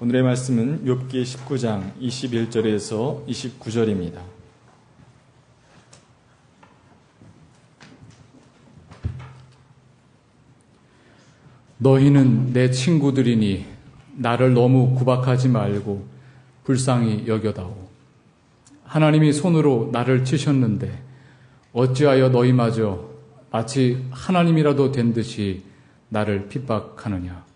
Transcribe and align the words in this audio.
오늘의 0.00 0.22
말씀은 0.22 0.84
욥기 0.84 1.24
19장 1.24 1.92
21절에서 2.00 3.26
29절입니다. 3.26 4.20
너희는 11.78 12.52
내 12.52 12.70
친구들이니 12.70 13.66
나를 14.18 14.54
너무 14.54 14.94
구박하지 14.94 15.48
말고 15.48 16.06
불쌍히 16.62 17.26
여겨다오. 17.26 17.88
하나님이 18.84 19.32
손으로 19.32 19.90
나를 19.92 20.24
치셨는데 20.24 20.96
어찌하여 21.72 22.28
너희마저 22.28 23.04
마치 23.50 24.06
하나님이라도 24.12 24.92
된 24.92 25.12
듯이 25.12 25.64
나를 26.08 26.48
핍박하느냐. 26.48 27.47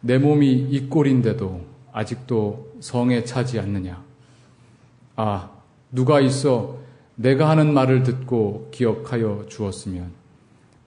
내 0.00 0.18
몸이 0.18 0.46
이 0.70 0.88
꼴인데도 0.88 1.60
아직도 1.92 2.74
성에 2.80 3.24
차지 3.24 3.58
않느냐. 3.58 4.02
아, 5.16 5.50
누가 5.92 6.20
있어 6.20 6.78
내가 7.16 7.50
하는 7.50 7.74
말을 7.74 8.02
듣고 8.02 8.68
기억하여 8.70 9.44
주었으면, 9.48 10.12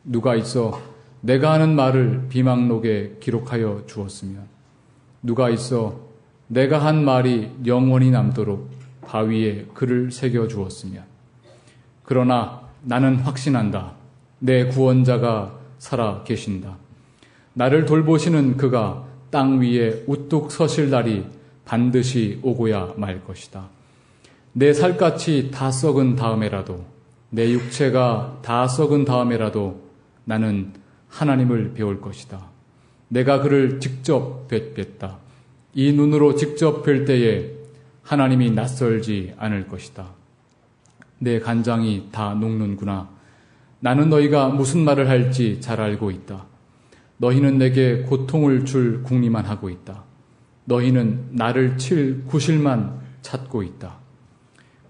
누가 0.04 0.36
있어 0.36 0.82
내가 1.22 1.54
하는 1.54 1.76
말을 1.76 2.28
비망록에 2.30 3.18
기록하여 3.20 3.84
주었으면, 3.86 4.48
누가 5.22 5.50
있어 5.50 6.00
내가 6.48 6.84
한 6.84 7.06
말이 7.06 7.52
영원히 7.66 8.12
남도록 8.12 8.70
바위에 9.06 9.68
글을 9.74 10.12
새겨 10.12 10.48
주었으면, 10.48 11.04
그러나 12.04 12.64
나는 12.82 13.18
확신한다. 13.18 13.94
내 14.40 14.66
구원자가 14.66 15.58
살아 15.78 16.24
계신다. 16.24 16.78
나를 17.54 17.86
돌보시는 17.86 18.58
그가 18.58 19.06
땅 19.30 19.60
위에 19.62 20.04
우뚝 20.08 20.52
서실 20.52 20.90
날이 20.90 21.26
반드시 21.66 22.40
오고야 22.42 22.94
말 22.98 23.24
것이다. 23.24 23.70
내 24.54 24.74
살갗이 24.74 25.50
다 25.52 25.72
썩은 25.72 26.16
다음에라도, 26.16 26.86
내 27.30 27.52
육체가 27.52 28.40
다 28.44 28.68
썩은 28.68 29.06
다음에라도 29.06 29.82
나는 30.26 30.74
하나님을 31.10 31.74
배울 31.74 32.02
것이다. 32.02 32.46
내가 33.08 33.42
그를 33.42 33.80
직접 33.80 34.48
뵀다. 34.48 35.16
이 35.74 35.92
눈으로 35.92 36.36
직접 36.36 36.84
뵐 36.84 37.06
때에 37.06 37.52
하나님이 38.04 38.52
낯설지 38.52 39.34
않을 39.38 39.68
것이다. 39.68 40.08
내 41.20 41.40
간장이 41.40 42.10
다 42.12 42.34
녹는구나. 42.34 43.10
나는 43.80 44.10
너희가 44.10 44.50
무슨 44.50 44.82
말을 44.82 45.10
할지 45.10 45.60
잘 45.62 45.82
알고 45.82 46.12
있다. 46.12 46.46
너희는 47.24 47.58
내게 47.58 48.02
고통을 48.02 48.66
줄 48.66 49.02
궁리만 49.02 49.46
하고 49.46 49.70
있다. 49.70 50.04
너희는 50.66 51.30
나를 51.32 51.78
칠 51.78 52.26
구실만 52.26 53.00
찾고 53.22 53.64
있다. 53.64 53.96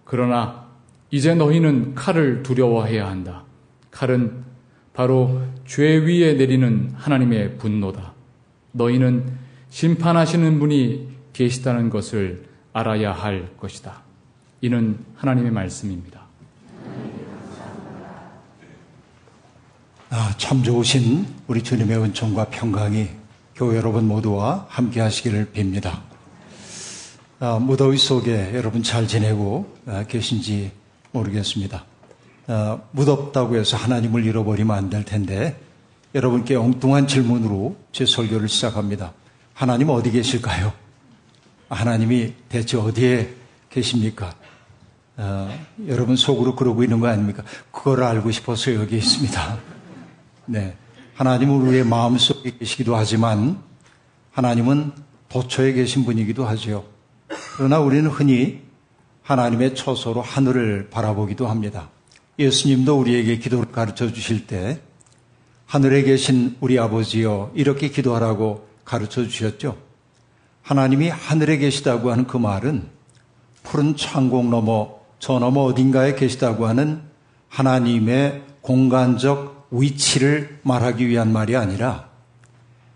그러나 0.04 0.68
이제 1.12 1.36
너희는 1.36 1.94
칼을 1.94 2.42
두려워해야 2.42 3.08
한다. 3.08 3.44
칼은 3.92 4.46
바로 4.94 5.44
죄 5.66 5.98
위에 5.98 6.34
내리는 6.34 6.90
하나님의 6.96 7.60
분노다. 7.60 8.14
너희는 8.72 9.32
심판하시는 9.70 10.58
분이 10.58 11.10
계시다는 11.34 11.92
것을 11.92 12.46
알아야 12.74 13.12
할 13.12 13.56
것이다. 13.58 14.02
이는 14.62 14.98
하나님의 15.18 15.52
말씀입니다. 15.52 16.24
아, 20.03 20.03
참 20.38 20.62
좋으신 20.62 21.26
우리 21.48 21.64
주님의 21.64 21.98
은총과 21.98 22.46
평강이 22.50 23.08
교회 23.56 23.78
여러분 23.78 24.08
모두와 24.08 24.66
함께 24.70 25.00
하시기를 25.02 25.52
빕니다. 25.56 26.02
아, 27.40 27.58
무더위 27.60 27.98
속에 27.98 28.52
여러분 28.54 28.84
잘 28.84 29.08
지내고 29.08 29.76
아, 29.88 30.04
계신지 30.08 30.72
모르겠습니다. 31.12 31.84
아, 32.48 32.80
무덥다고 32.92 33.56
해서 33.58 33.76
하나님을 33.76 34.24
잃어버리면 34.26 34.76
안 34.76 34.90
될 34.90 35.04
텐데 35.04 35.60
여러분께 36.14 36.56
엉뚱한 36.56 37.08
질문으로 37.08 37.76
제 37.92 38.06
설교를 38.06 38.48
시작합니다. 38.48 39.14
하나님 39.56 39.90
어디 39.90 40.12
계실까요? 40.12 40.74
하나님이 41.70 42.34
대체 42.50 42.78
어디에 42.78 43.34
계십니까? 43.72 44.32
어, 45.18 45.60
여러분 45.88 46.16
속으로 46.16 46.56
그러고 46.56 46.84
있는 46.84 47.00
거 47.00 47.08
아닙니까? 47.08 47.42
그걸 47.72 48.04
알고 48.04 48.30
싶어서 48.30 48.76
여기 48.76 48.98
있습니다. 48.98 49.58
네. 50.46 50.76
하나님은 51.16 51.56
우리의 51.62 51.86
마음속에 51.86 52.58
계시기도 52.58 52.96
하지만 52.96 53.62
하나님은 54.32 54.92
도처에 55.30 55.74
계신 55.74 56.04
분이기도 56.04 56.46
하죠. 56.46 56.86
그러나 57.56 57.80
우리는 57.80 58.10
흔히 58.10 58.62
하나님의 59.22 59.76
처소로 59.76 60.22
하늘을 60.22 60.90
바라보기도 60.90 61.48
합니다. 61.48 61.90
예수님도 62.38 63.00
우리에게 63.00 63.38
기도를 63.38 63.72
가르쳐 63.72 64.12
주실 64.12 64.48
때 64.48 64.82
하늘에 65.66 66.04
계신 66.04 66.58
우리 66.60 66.78
아버지여 66.78 67.52
이렇게 67.56 67.90
기도하라고 67.90 68.68
가르쳐 68.84 69.26
주셨죠. 69.26 69.78
하나님이 70.62 71.10
하늘에 71.10 71.58
계시다고 71.58 72.12
하는 72.12 72.28
그 72.28 72.38
말은 72.38 72.88
푸른 73.64 73.96
창공 73.96 74.50
너머 74.50 75.00
저 75.20 75.40
너머 75.40 75.62
어딘가에 75.62 76.16
계시다고 76.16 76.68
하는 76.68 77.02
하나님의 77.48 78.44
공간적 78.62 79.63
위치를 79.74 80.60
말하기 80.64 81.08
위한 81.08 81.34
말이 81.34 81.56
아니라 81.56 82.10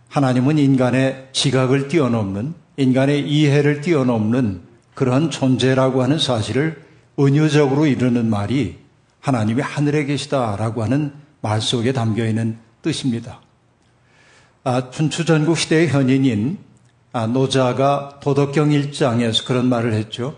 하나님은 0.10 0.58
인간의 0.58 1.30
지각을 1.34 1.88
뛰어넘는 1.90 2.54
인간의 2.78 3.28
이해를 3.28 3.82
뛰어넘는 3.82 4.62
그런 4.94 5.30
존재라고 5.30 6.02
하는 6.04 6.20
사실을 6.20 6.84
은유적으로 7.20 7.88
이르는 7.88 8.30
말이 8.30 8.78
하나님이 9.20 9.62
하늘에 9.62 10.06
계시다라고 10.06 10.84
하는 10.84 11.14
말 11.42 11.62
속에 11.62 11.92
담겨 11.92 12.26
있는 12.26 12.58
뜻입니다. 12.82 13.42
아, 14.64 14.90
춘추전국 14.92 15.58
시대의 15.58 15.90
현인인 15.90 16.60
아, 17.14 17.26
노자가 17.26 18.20
도덕경 18.22 18.70
1장에서 18.70 19.46
그런 19.46 19.68
말을 19.70 19.94
했죠. 19.94 20.36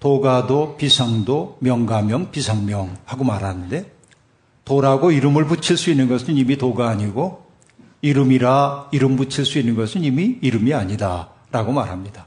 도가도, 0.00 0.76
비상도, 0.76 1.58
명가명, 1.60 2.30
비상명 2.30 2.96
하고 3.04 3.24
말하는데 3.24 3.93
도라고 4.64 5.10
이름을 5.10 5.46
붙일 5.46 5.76
수 5.76 5.90
있는 5.90 6.08
것은 6.08 6.36
이미 6.36 6.56
도가 6.56 6.88
아니고 6.88 7.44
이름이라 8.02 8.88
이름 8.92 9.16
붙일 9.16 9.44
수 9.44 9.58
있는 9.58 9.74
것은 9.74 10.02
이미 10.04 10.38
이름이 10.40 10.74
아니다 10.74 11.30
라고 11.50 11.72
말합니다. 11.72 12.26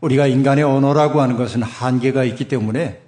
우리가 0.00 0.26
인간의 0.26 0.64
언어라고 0.64 1.20
하는 1.20 1.36
것은 1.36 1.62
한계가 1.62 2.24
있기 2.24 2.48
때문에 2.48 3.02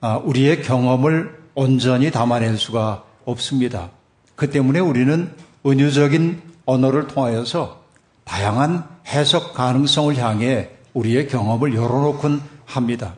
아, 0.00 0.16
우리의 0.16 0.62
경험을 0.62 1.36
온전히 1.54 2.10
담아낼 2.10 2.56
수가 2.58 3.04
없습니다. 3.24 3.90
그 4.34 4.50
때문에 4.50 4.78
우리는 4.78 5.32
은유적인 5.66 6.42
언어를 6.64 7.06
통하여서 7.06 7.82
다양한 8.24 8.84
해석 9.08 9.54
가능성을 9.54 10.16
향해 10.18 10.70
우리의 10.94 11.28
경험을 11.28 11.74
열어놓곤 11.74 12.40
합니다. 12.64 13.14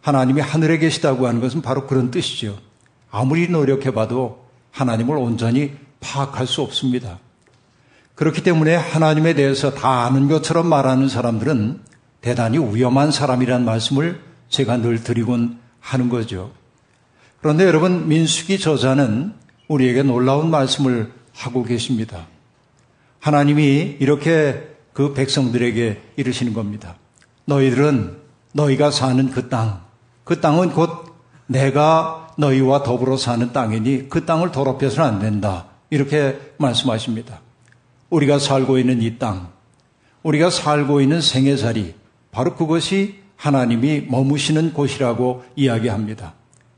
하나님이 0.00 0.40
하늘에 0.40 0.78
계시다고 0.78 1.26
하는 1.26 1.40
것은 1.40 1.62
바로 1.62 1.86
그런 1.86 2.10
뜻이죠. 2.10 2.58
아무리 3.16 3.48
노력해봐도 3.48 4.44
하나님을 4.72 5.16
온전히 5.16 5.72
파악할 6.00 6.46
수 6.46 6.60
없습니다. 6.60 7.18
그렇기 8.14 8.42
때문에 8.42 8.74
하나님에 8.74 9.32
대해서 9.32 9.72
다 9.72 10.04
아는 10.04 10.28
것처럼 10.28 10.66
말하는 10.66 11.08
사람들은 11.08 11.80
대단히 12.20 12.58
위험한 12.58 13.10
사람이라는 13.10 13.64
말씀을 13.64 14.20
제가 14.50 14.76
늘 14.78 15.02
드리곤 15.02 15.58
하는 15.80 16.10
거죠. 16.10 16.52
그런데 17.40 17.64
여러분, 17.64 18.06
민수기 18.06 18.58
저자는 18.58 19.32
우리에게 19.68 20.02
놀라운 20.02 20.50
말씀을 20.50 21.10
하고 21.32 21.64
계십니다. 21.64 22.26
하나님이 23.20 23.96
이렇게 23.98 24.76
그 24.92 25.14
백성들에게 25.14 26.02
이르시는 26.16 26.52
겁니다. 26.52 26.96
너희들은 27.46 28.18
너희가 28.52 28.90
사는 28.90 29.30
그 29.30 29.48
땅, 29.48 29.80
그 30.24 30.42
땅은 30.42 30.72
곧 30.72 31.05
내가 31.46 32.28
너희와 32.38 32.82
더불어 32.82 33.16
사는 33.16 33.52
땅이니 33.52 34.08
그 34.08 34.24
땅을 34.24 34.52
더럽혀서는 34.52 35.08
안 35.08 35.18
된다. 35.20 35.66
이렇게 35.90 36.38
말씀하십니다. 36.58 37.40
우리가 38.10 38.38
살고 38.38 38.78
있는 38.78 39.02
이 39.02 39.18
땅, 39.18 39.48
우리가 40.22 40.50
살고 40.50 41.00
있는 41.00 41.20
생애살이 41.20 41.94
바로 42.30 42.54
그것이 42.54 43.20
하나님이 43.36 44.06
머무시는 44.08 44.72
곳이라고 44.72 45.44
이야기합니다. 45.56 46.34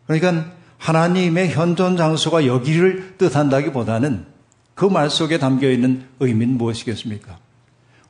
그러니까 0.06 0.53
하나님의 0.79 1.50
현존 1.50 1.97
장소가 1.97 2.47
여기를 2.47 3.17
뜻한다기보다는 3.19 4.26
그 4.75 4.87
말 4.87 5.11
속에 5.11 5.38
담겨 5.38 5.69
있는 5.69 6.05
의미는 6.20 6.56
무엇이겠습니까? 6.56 7.38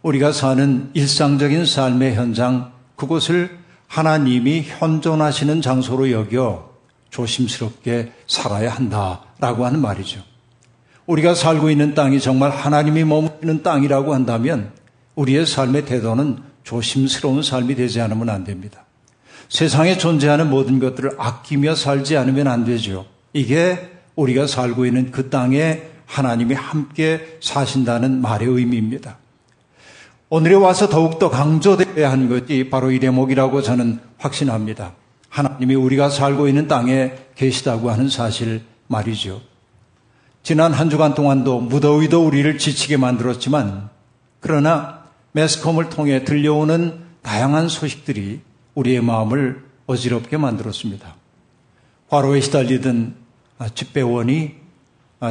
우리가 0.03 0.33
사는 0.33 0.91
일상적인 0.93 1.65
삶의 1.65 2.15
현장, 2.15 2.73
그곳을 2.95 3.59
하나님이 3.88 4.64
현존하시는 4.67 5.61
장소로 5.61 6.12
여겨 6.12 6.69
조심스럽게 7.11 8.12
살아야 8.26 8.70
한다라고 8.70 9.67
하는 9.67 9.81
말이죠. 9.81 10.23
우리가 11.06 11.35
살고 11.35 11.70
있는 11.70 11.94
땅이 11.94 12.20
정말 12.20 12.50
하나님이 12.50 13.05
머무는 13.05 13.62
땅이라고 13.62 14.14
한다면 14.14 14.73
우리의 15.14 15.46
삶의 15.46 15.87
태도는 15.87 16.38
조심스러운 16.62 17.43
삶이 17.43 17.75
되지 17.75 18.00
않으면 18.02 18.29
안 18.29 18.44
됩니다. 18.44 18.85
세상에 19.49 19.96
존재하는 19.96 20.50
모든 20.50 20.79
것들을 20.79 21.12
아끼며 21.17 21.75
살지 21.75 22.19
않으면 22.19 22.46
안 22.46 22.67
되죠. 22.67 23.06
이게 23.32 23.90
우리가 24.17 24.46
살고 24.46 24.85
있는 24.85 25.11
그 25.11 25.31
땅에 25.31 25.82
하나님이 26.05 26.55
함께 26.55 27.38
사신다는 27.40 28.20
말의 28.20 28.49
의미입니다. 28.49 29.17
오늘에 30.31 30.55
와서 30.57 30.91
더욱더 30.91 31.31
강조되어야 31.31 32.11
하는 32.11 32.29
것이 32.29 32.69
바로 32.71 32.91
이 32.91 33.01
대목이라고 33.01 33.63
저는 33.63 33.99
확신합니다. 34.19 34.93
하나님이 35.31 35.75
우리가 35.75 36.11
살고 36.11 36.49
있는 36.49 36.69
땅에 36.69 37.13
계시다고 37.35 37.91
하는 37.91 38.11
사실 38.11 38.63
말이죠. 38.89 39.41
지난 40.43 40.75
한 40.75 40.91
주간 40.91 41.15
동안도 41.15 41.61
무더위도 41.61 42.27
우리를 42.27 42.59
지치게 42.59 42.99
만들었지만 42.99 43.89
그러나 44.41 45.05
매스컴을 45.33 45.89
통해 45.89 46.25
들려오는 46.25 47.01
다양한 47.23 47.69
소식들이 47.69 48.41
우리의 48.75 49.01
마음을 49.01 49.65
어지럽게 49.87 50.37
만들었습니다. 50.37 51.17
과로에 52.11 52.41
시달리던 52.43 53.15
집배원이 53.75 54.57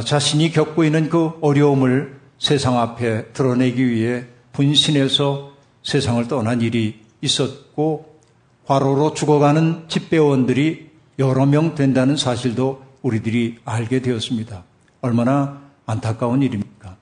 자신이 0.04 0.50
겪고 0.50 0.82
있는 0.82 1.08
그 1.08 1.34
어려움을 1.40 2.18
세상 2.38 2.78
앞에 2.78 3.32
드러내기 3.32 3.88
위해 3.88 4.26
분신해서 4.58 5.52
세상을 5.84 6.26
떠난 6.26 6.60
일이 6.60 7.00
있었고 7.20 8.18
과로로 8.66 9.14
죽어가는 9.14 9.84
집배원들이 9.86 10.90
여러 11.20 11.46
명 11.46 11.76
된다는 11.76 12.16
사실도 12.16 12.82
우리들이 13.02 13.58
알게 13.64 14.02
되었습니다. 14.02 14.64
얼마나 15.00 15.62
안타까운 15.86 16.42
일입니까? 16.42 16.96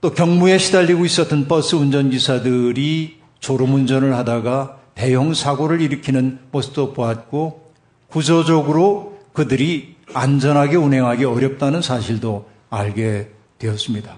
또 0.00 0.12
경무에 0.12 0.56
시달리고 0.56 1.04
있었던 1.04 1.46
버스 1.46 1.76
운전기사들이 1.76 3.20
졸음운전을 3.40 4.14
하다가 4.14 4.78
대형 4.94 5.34
사고를 5.34 5.82
일으키는 5.82 6.38
모습도 6.50 6.94
보았고 6.94 7.70
구조적으로 8.08 9.18
그들이 9.34 9.96
안전하게 10.14 10.76
운행하기 10.76 11.26
어렵다는 11.26 11.82
사실도 11.82 12.48
알게 12.70 13.30
되었습니다. 13.58 14.16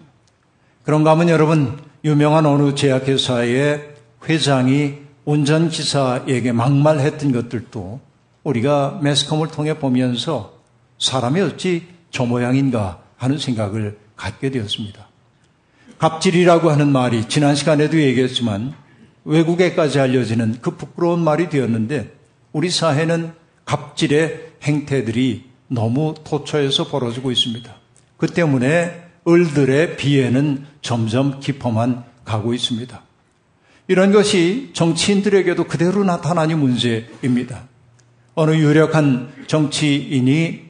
그런가 0.85 1.11
하면 1.11 1.29
여러분 1.29 1.88
유명한 2.09 2.47
어느 2.47 2.75
제약회사의 2.75 3.87
회장이 4.27 4.95
운전기사에게 5.27 6.53
막말했던 6.53 7.33
것들도 7.33 8.01
우리가 8.45 9.01
매스컴을 9.03 9.49
통해 9.49 9.79
보면서 9.79 10.55
사람이 10.99 11.39
어찌 11.43 11.87
저 12.11 12.25
모양인가 12.25 13.03
하는 13.19 13.37
생각을 13.37 13.99
갖게 14.17 14.51
되었습니다. 14.51 15.07
갑질이라고 15.99 16.71
하는 16.71 16.91
말이 16.91 17.29
지난 17.29 17.55
시간에도 17.55 18.01
얘기했지만 18.01 18.73
외국에까지 19.27 20.01
알려지는 20.01 20.61
그 20.63 20.77
부끄러운 20.77 21.23
말이 21.23 21.51
되었는데 21.51 22.11
우리 22.53 22.71
사회는 22.71 23.33
갑질의 23.67 24.53
행태들이 24.63 25.45
너무 25.67 26.15
토초해서 26.25 26.89
벌어지고 26.89 27.31
있습니다. 27.31 27.71
그 28.17 28.29
때문에 28.29 29.08
을들의 29.27 29.97
비애는 29.97 30.67
점점 30.83 31.41
깊어만 31.41 32.05
가고 32.25 32.55
있습니다. 32.55 33.03
이런 33.89 34.13
것이 34.13 34.71
정치인들에게도 34.75 35.65
그대로 35.65 36.05
나타나니 36.05 36.55
문제입니다. 36.55 37.69
어느 38.35 38.55
유력한 38.55 39.33
정치인이 39.47 40.69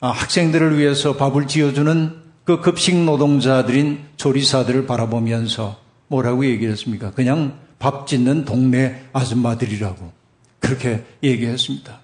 아, 0.00 0.10
학생들을 0.10 0.78
위해서 0.78 1.16
밥을 1.16 1.46
지어주는 1.46 2.22
그 2.44 2.60
급식 2.60 2.94
노동자들인 2.94 4.00
조리사들을 4.16 4.86
바라보면서 4.86 5.80
뭐라고 6.08 6.44
얘기했습니까? 6.44 7.12
그냥 7.12 7.58
밥 7.78 8.06
짓는 8.06 8.44
동네 8.44 9.02
아줌마들이라고 9.12 10.12
그렇게 10.60 11.04
얘기했습니다. 11.22 12.00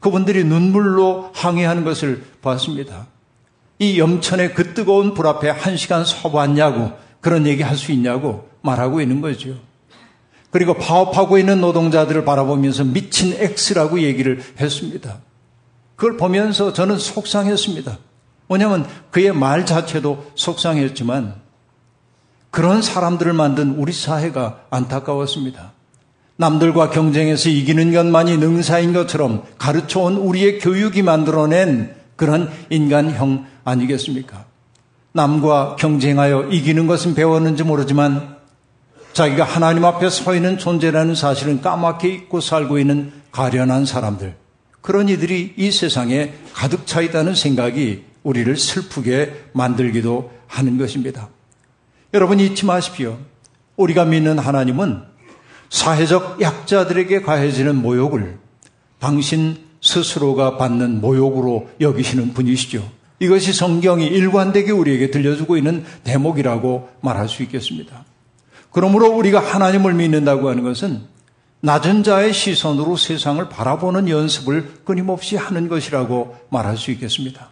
그분들이 0.00 0.44
눈물로 0.44 1.30
항의하는 1.34 1.84
것을 1.84 2.24
봤습니다. 2.42 3.06
이 3.82 3.98
염천의 3.98 4.54
그 4.54 4.74
뜨거운 4.74 5.12
불 5.12 5.26
앞에 5.26 5.50
한 5.50 5.76
시간 5.76 6.04
서봤냐고 6.04 6.92
그런 7.20 7.48
얘기 7.48 7.64
할 7.64 7.76
수 7.76 7.90
있냐고 7.90 8.48
말하고 8.60 9.00
있는 9.00 9.20
거죠. 9.20 9.56
그리고 10.50 10.74
파업하고 10.74 11.36
있는 11.36 11.60
노동자들을 11.60 12.24
바라보면서 12.24 12.84
미친 12.84 13.34
X라고 13.34 14.00
얘기를 14.02 14.40
했습니다. 14.60 15.18
그걸 15.96 16.16
보면서 16.16 16.72
저는 16.72 16.96
속상했습니다. 16.98 17.98
뭐냐면 18.46 18.86
그의 19.10 19.32
말 19.32 19.66
자체도 19.66 20.30
속상했지만 20.36 21.34
그런 22.52 22.82
사람들을 22.82 23.32
만든 23.32 23.70
우리 23.70 23.92
사회가 23.92 24.66
안타까웠습니다. 24.70 25.72
남들과 26.36 26.90
경쟁해서 26.90 27.48
이기는 27.48 27.92
것만이 27.92 28.36
능사인 28.36 28.92
것처럼 28.92 29.42
가르쳐온 29.58 30.18
우리의 30.18 30.60
교육이 30.60 31.02
만들어낸 31.02 32.01
그런 32.16 32.50
인간형 32.70 33.46
아니겠습니까? 33.64 34.46
남과 35.12 35.76
경쟁하여 35.76 36.48
이기는 36.50 36.86
것은 36.86 37.14
배웠는지 37.14 37.62
모르지만 37.64 38.36
자기가 39.12 39.44
하나님 39.44 39.84
앞에 39.84 40.08
서 40.08 40.34
있는 40.34 40.56
존재라는 40.56 41.14
사실은 41.14 41.60
까맣게 41.60 42.08
잊고 42.08 42.40
살고 42.40 42.78
있는 42.78 43.12
가련한 43.30 43.84
사람들. 43.84 44.36
그런 44.80 45.08
이들이 45.08 45.54
이 45.56 45.70
세상에 45.70 46.32
가득 46.54 46.86
차 46.86 47.02
있다는 47.02 47.34
생각이 47.34 48.04
우리를 48.22 48.56
슬프게 48.56 49.44
만들기도 49.52 50.32
하는 50.46 50.78
것입니다. 50.78 51.28
여러분 52.14 52.40
잊지 52.40 52.66
마십시오. 52.66 53.18
우리가 53.76 54.04
믿는 54.04 54.38
하나님은 54.38 55.02
사회적 55.70 56.40
약자들에게 56.40 57.22
가해지는 57.22 57.76
모욕을 57.76 58.38
당신 58.98 59.56
스스로가 59.82 60.56
받는 60.56 61.00
모욕으로 61.00 61.68
여기시는 61.80 62.32
분이시죠. 62.32 62.88
이것이 63.18 63.52
성경이 63.52 64.06
일관되게 64.06 64.72
우리에게 64.72 65.10
들려주고 65.10 65.56
있는 65.56 65.84
대목이라고 66.04 66.88
말할 67.02 67.28
수 67.28 67.42
있겠습니다. 67.42 68.04
그러므로 68.70 69.10
우리가 69.10 69.38
하나님을 69.38 69.94
믿는다고 69.94 70.48
하는 70.48 70.62
것은 70.62 71.02
낮은 71.60 72.02
자의 72.02 72.32
시선으로 72.32 72.96
세상을 72.96 73.48
바라보는 73.48 74.08
연습을 74.08 74.80
끊임없이 74.84 75.36
하는 75.36 75.68
것이라고 75.68 76.36
말할 76.48 76.76
수 76.76 76.90
있겠습니다. 76.90 77.50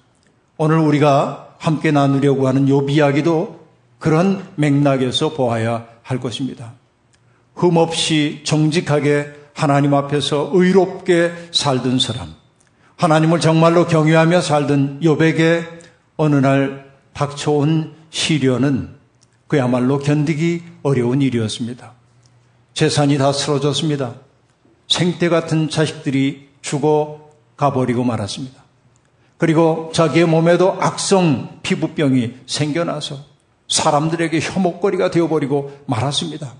오늘 0.56 0.78
우리가 0.78 1.54
함께 1.58 1.92
나누려고 1.92 2.48
하는 2.48 2.68
요 2.68 2.84
이야기도 2.88 3.60
그런 3.98 4.44
맥락에서 4.56 5.34
보아야 5.34 5.86
할 6.02 6.18
것입니다. 6.18 6.72
흠없이 7.54 8.40
정직하게 8.44 9.39
하나님 9.60 9.92
앞에서 9.92 10.48
의롭게 10.54 11.32
살던 11.52 11.98
사람, 11.98 12.34
하나님을 12.96 13.40
정말로 13.40 13.86
경외하며 13.86 14.40
살던 14.40 15.04
요백에 15.04 15.66
어느 16.16 16.36
날 16.36 16.90
닥쳐온 17.12 17.92
시련은 18.08 18.88
그야말로 19.48 19.98
견디기 19.98 20.62
어려운 20.82 21.20
일이었습니다. 21.20 21.92
재산이 22.72 23.18
다 23.18 23.32
쓰러졌습니다. 23.32 24.14
생태 24.88 25.28
같은 25.28 25.68
자식들이 25.68 26.48
죽어 26.62 27.28
가버리고 27.58 28.02
말았습니다. 28.02 28.62
그리고 29.36 29.90
자기의 29.92 30.24
몸에도 30.24 30.78
악성 30.80 31.60
피부병이 31.62 32.32
생겨나서 32.46 33.18
사람들에게 33.68 34.40
혐오거리가 34.40 35.10
되어버리고 35.10 35.82
말았습니다. 35.84 36.54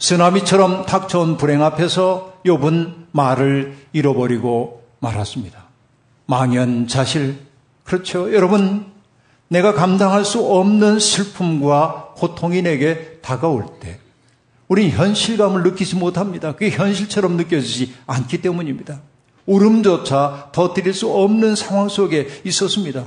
쓰나미처럼 0.00 0.86
닥쳐온 0.86 1.36
불행 1.36 1.62
앞에서 1.62 2.40
욥은 2.44 3.06
말을 3.12 3.76
잃어버리고 3.92 4.82
말았습니다. 4.98 5.66
망연자실. 6.26 7.38
그렇죠. 7.84 8.32
여러분, 8.34 8.86
내가 9.48 9.74
감당할 9.74 10.24
수 10.24 10.40
없는 10.40 10.98
슬픔과 10.98 12.14
고통이 12.16 12.62
내게 12.62 13.18
다가올 13.20 13.66
때, 13.80 14.00
우리 14.68 14.90
현실감을 14.90 15.64
느끼지 15.64 15.96
못합니다. 15.96 16.52
그게 16.52 16.70
현실처럼 16.70 17.36
느껴지지 17.36 17.94
않기 18.06 18.40
때문입니다. 18.40 19.00
울음조차 19.46 20.50
버틸 20.52 20.94
수 20.94 21.10
없는 21.10 21.56
상황 21.56 21.88
속에 21.88 22.28
있었습니다. 22.44 23.04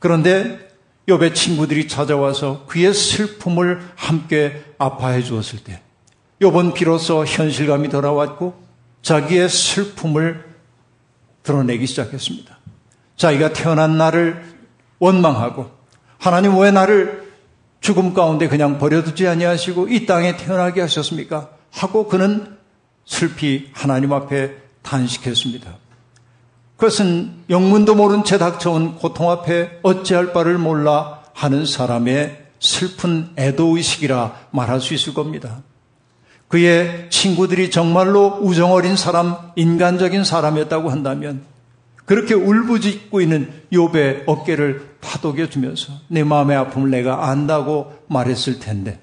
그런데 0.00 0.68
옆의 1.06 1.34
친구들이 1.34 1.86
찾아와서 1.88 2.64
그의 2.66 2.92
슬픔을 2.92 3.80
함께 3.94 4.64
아파해 4.78 5.22
주었을 5.22 5.60
때, 5.60 5.80
요번 6.42 6.72
비로소 6.72 7.24
현실감이 7.24 7.88
돌아왔고 7.88 8.54
자기의 9.02 9.48
슬픔을 9.48 10.44
드러내기 11.42 11.86
시작했습니다. 11.86 12.58
자기가 13.16 13.52
태어난 13.52 13.98
날을 13.98 14.42
원망하고 14.98 15.70
하나님 16.18 16.58
왜 16.58 16.70
나를 16.70 17.30
죽음 17.80 18.14
가운데 18.14 18.48
그냥 18.48 18.78
버려두지 18.78 19.26
아니하시고 19.26 19.88
이 19.88 20.06
땅에 20.06 20.36
태어나게 20.36 20.80
하셨습니까? 20.82 21.50
하고 21.70 22.08
그는 22.08 22.56
슬피 23.04 23.70
하나님 23.72 24.12
앞에 24.12 24.54
단식했습니다. 24.82 25.76
그것은 26.76 27.44
영문도 27.50 27.94
모른 27.94 28.24
채 28.24 28.38
닥쳐온 28.38 28.96
고통 28.96 29.30
앞에 29.30 29.80
어찌할 29.82 30.32
바를 30.32 30.56
몰라 30.56 31.22
하는 31.34 31.66
사람의 31.66 32.46
슬픈 32.58 33.30
애도의식이라 33.36 34.48
말할 34.50 34.80
수 34.80 34.94
있을 34.94 35.12
겁니다. 35.12 35.62
그의 36.50 37.06
친구들이 37.10 37.70
정말로 37.70 38.40
우정어린 38.42 38.96
사람, 38.96 39.36
인간적인 39.54 40.24
사람이었다고 40.24 40.90
한다면 40.90 41.42
그렇게 42.04 42.34
울부짖고 42.34 43.20
있는 43.20 43.52
욥의 43.72 44.24
어깨를 44.26 44.96
파독여 45.00 45.48
주면서 45.48 45.92
내 46.08 46.24
마음의 46.24 46.56
아픔을 46.56 46.90
내가 46.90 47.28
안다고 47.28 47.92
말했을 48.08 48.58
텐데 48.58 48.98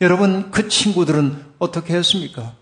여러분 0.00 0.50
그 0.50 0.68
친구들은 0.68 1.36
어떻게 1.60 1.94
했습니까? 1.94 2.54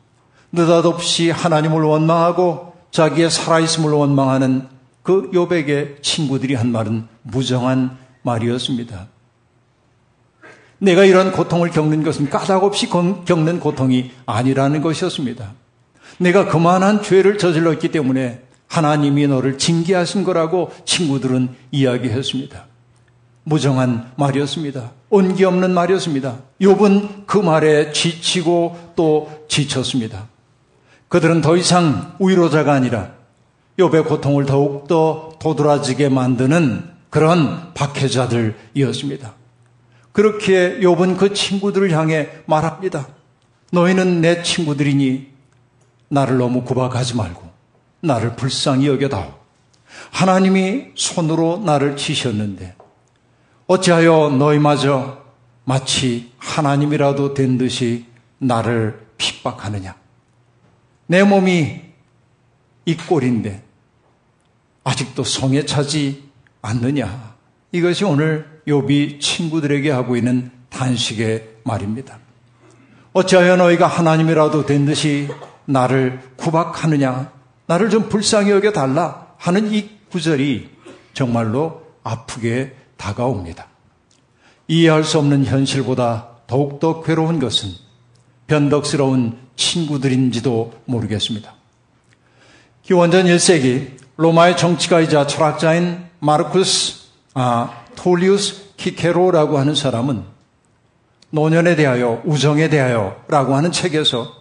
느닷없이 0.52 1.30
하나님을 1.30 1.80
원망하고 1.80 2.74
자기의 2.90 3.30
살아있음을 3.30 3.90
원망하는 3.92 4.68
그 5.02 5.30
욥에게 5.30 6.02
친구들이 6.02 6.54
한 6.54 6.70
말은 6.70 7.08
무정한 7.22 7.96
말이었습니다. 8.20 9.06
내가 10.78 11.04
이런 11.04 11.32
고통을 11.32 11.70
겪는 11.70 12.02
것은 12.02 12.30
까닭없이 12.30 12.88
겪는 12.88 13.60
고통이 13.60 14.12
아니라는 14.26 14.80
것이었습니다. 14.80 15.52
내가 16.18 16.46
그만한 16.46 17.02
죄를 17.02 17.38
저질렀기 17.38 17.88
때문에 17.88 18.42
하나님이 18.68 19.26
너를 19.28 19.58
징계하신 19.58 20.24
거라고 20.24 20.70
친구들은 20.84 21.48
이야기했습니다. 21.72 22.66
무정한 23.44 24.12
말이었습니다. 24.16 24.92
온기 25.10 25.44
없는 25.44 25.72
말이었습니다. 25.72 26.38
욥은 26.60 27.26
그 27.26 27.38
말에 27.38 27.92
지치고 27.92 28.92
또 28.94 29.30
지쳤습니다. 29.48 30.28
그들은 31.08 31.40
더 31.40 31.56
이상 31.56 32.14
위로자가 32.20 32.74
아니라 32.74 33.12
욥의 33.78 34.06
고통을 34.06 34.44
더욱 34.44 34.86
더 34.86 35.32
도드라지게 35.40 36.10
만드는 36.10 36.84
그런 37.08 37.72
박해자들이었습니다. 37.72 39.37
그렇게 40.12 40.78
욥은 40.80 41.16
그 41.16 41.32
친구들을 41.32 41.90
향해 41.92 42.30
말합니다. 42.46 43.08
너희는 43.72 44.20
내 44.20 44.42
친구들이니 44.42 45.28
나를 46.08 46.38
너무 46.38 46.64
구박하지 46.64 47.16
말고 47.16 47.48
나를 48.00 48.36
불쌍히 48.36 48.86
여겨다오. 48.86 49.34
하나님이 50.10 50.92
손으로 50.94 51.62
나를 51.64 51.96
치셨는데 51.96 52.76
어찌하여 53.66 54.30
너희마저 54.38 55.22
마치 55.64 56.32
하나님이라도 56.38 57.34
된 57.34 57.58
듯이 57.58 58.06
나를 58.38 59.06
핍박하느냐. 59.18 59.94
내 61.06 61.22
몸이 61.22 61.82
이 62.86 62.96
꼴인데 62.96 63.62
아직도 64.84 65.24
성에 65.24 65.66
차지 65.66 66.30
않느냐. 66.62 67.34
이것이 67.72 68.04
오늘 68.04 68.57
욥이 68.68 69.20
친구들에게 69.20 69.90
하고 69.90 70.16
있는 70.16 70.50
단식의 70.68 71.48
말입니다. 71.64 72.18
어찌하여 73.12 73.56
너희가 73.56 73.86
하나님이라도 73.86 74.66
된 74.66 74.84
듯이 74.84 75.28
나를 75.64 76.20
구박하느냐, 76.36 77.32
나를 77.66 77.90
좀 77.90 78.08
불쌍히 78.08 78.50
여겨 78.50 78.72
달라 78.72 79.26
하는 79.38 79.72
이 79.72 79.90
구절이 80.10 80.70
정말로 81.14 81.82
아프게 82.04 82.74
다가옵니다. 82.96 83.66
이해할 84.68 85.04
수 85.04 85.18
없는 85.18 85.44
현실보다 85.44 86.28
더욱더 86.46 87.02
괴로운 87.02 87.38
것은 87.38 87.70
변덕스러운 88.46 89.38
친구들인지도 89.56 90.72
모르겠습니다. 90.84 91.54
기원전 92.82 93.26
1세기 93.26 93.98
로마의 94.16 94.56
정치가이자 94.56 95.26
철학자인 95.26 96.04
마르쿠스 96.20 97.08
아, 97.34 97.84
톨리우스 97.98 98.76
키케로라고 98.76 99.58
하는 99.58 99.74
사람은 99.74 100.22
노년에 101.30 101.74
대하여 101.74 102.22
우정에 102.24 102.68
대하여 102.68 103.16
라고 103.26 103.56
하는 103.56 103.72
책에서 103.72 104.32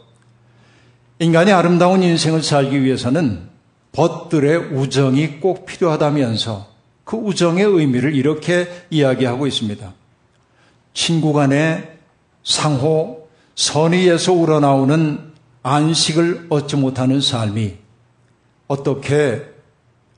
인간이 1.19 1.51
아름다운 1.51 2.03
인생을 2.03 2.43
살기 2.43 2.83
위해서는 2.83 3.49
벗들의 3.91 4.73
우정이 4.73 5.39
꼭 5.39 5.65
필요하다면서 5.65 6.67
그 7.03 7.17
우정의 7.17 7.63
의미를 7.65 8.13
이렇게 8.15 8.67
이야기하고 8.91 9.47
있습니다. 9.47 9.91
친구 10.93 11.33
간의 11.33 11.97
상호 12.43 13.27
선의에서 13.55 14.33
우러나오는 14.33 15.33
안식을 15.63 16.47
얻지 16.49 16.75
못하는 16.75 17.19
삶이 17.19 17.75
어떻게 18.67 19.43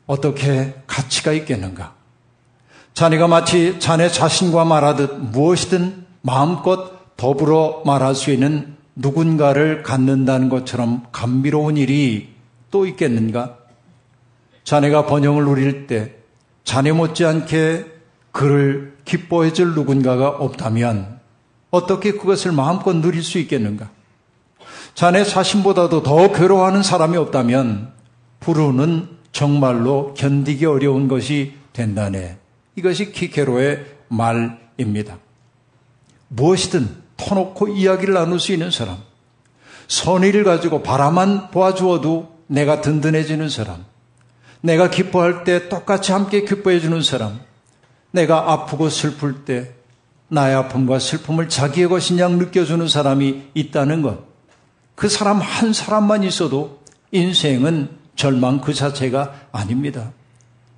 어떻게 0.06 0.74
가치가 0.88 1.32
있겠는가? 1.32 1.99
자네가 2.94 3.28
마치 3.28 3.80
자네 3.80 4.10
자신과 4.10 4.66
말하듯 4.66 5.20
무엇이든 5.32 6.06
마음껏 6.22 7.16
더불어 7.16 7.84
말할 7.86 8.16
수 8.16 8.32
있는 8.32 8.76
누군가를 8.96 9.84
갖는다는 9.84 10.50
것처럼 10.50 11.04
감미로운 11.12 11.78
일이 11.78 12.30
또 12.72 12.86
있겠는가? 12.86 13.58
자네가 14.64 15.06
번영을 15.06 15.46
누릴 15.46 15.88
때 15.88 16.16
자네 16.64 16.92
못지않게 16.92 17.86
그를 18.32 18.98
기뻐해 19.06 19.54
줄 19.54 19.74
누군가가 19.74 20.30
없다면 20.30 21.20
어떻게 21.72 22.12
그것을 22.14 22.52
마음껏 22.52 22.94
누릴 22.94 23.24
수 23.24 23.40
있겠는가? 23.40 23.90
자네 24.94 25.24
자신보다도 25.24 26.04
더 26.04 26.32
괴로워하는 26.32 26.84
사람이 26.84 27.16
없다면 27.18 27.94
부르는 28.40 29.08
정말로 29.32 30.14
견디기 30.16 30.66
어려운 30.66 31.08
것이 31.08 31.54
된다네. 31.74 32.39
이것이 32.80 33.12
키케로의 33.12 33.86
말입니다. 34.08 35.20
무엇이든 36.30 36.96
터놓고 37.18 37.68
이야기를 37.68 38.14
나눌 38.14 38.40
수 38.40 38.54
있는 38.54 38.72
사람, 38.72 38.98
선의를 39.88 40.44
가지고 40.46 40.82
바라만 40.82 41.52
보아주어도 41.52 42.40
내가 42.48 42.82
든든해지는 42.82 43.50
사람, 43.50 43.86
내가 44.62 44.90
기뻐할 44.90 45.44
때 45.44 45.68
똑같이 45.68 46.12
함께 46.12 46.46
기뻐해주는 46.46 47.02
사람, 47.02 47.40
내가 48.12 48.52
아프고 48.52 48.90
슬플 48.90 49.44
때 49.46 49.74
나의 50.30 50.56
아픔과 50.56 51.00
슬픔을 51.00 51.50
자기의 51.50 51.90
것인 51.90 52.20
양 52.20 52.38
느껴주는 52.38 52.88
사람이 52.88 53.50
있다는 53.54 54.02
것. 54.02 54.24
그 54.96 55.10
사람 55.10 55.40
한 55.40 55.74
사람만 55.74 56.24
있어도 56.24 56.80
인생은 57.12 57.90
절망 58.16 58.62
그 58.62 58.74
자체가 58.74 59.34
아닙니다. 59.52 60.12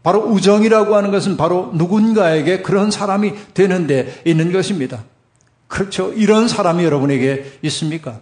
바로 0.03 0.21
우정이라고 0.21 0.95
하는 0.95 1.11
것은 1.11 1.37
바로 1.37 1.71
누군가에게 1.73 2.61
그런 2.61 2.91
사람이 2.91 3.33
되는데 3.53 4.21
있는 4.25 4.51
것입니다. 4.51 5.03
그렇죠. 5.67 6.11
이런 6.13 6.47
사람이 6.47 6.83
여러분에게 6.83 7.59
있습니까? 7.63 8.19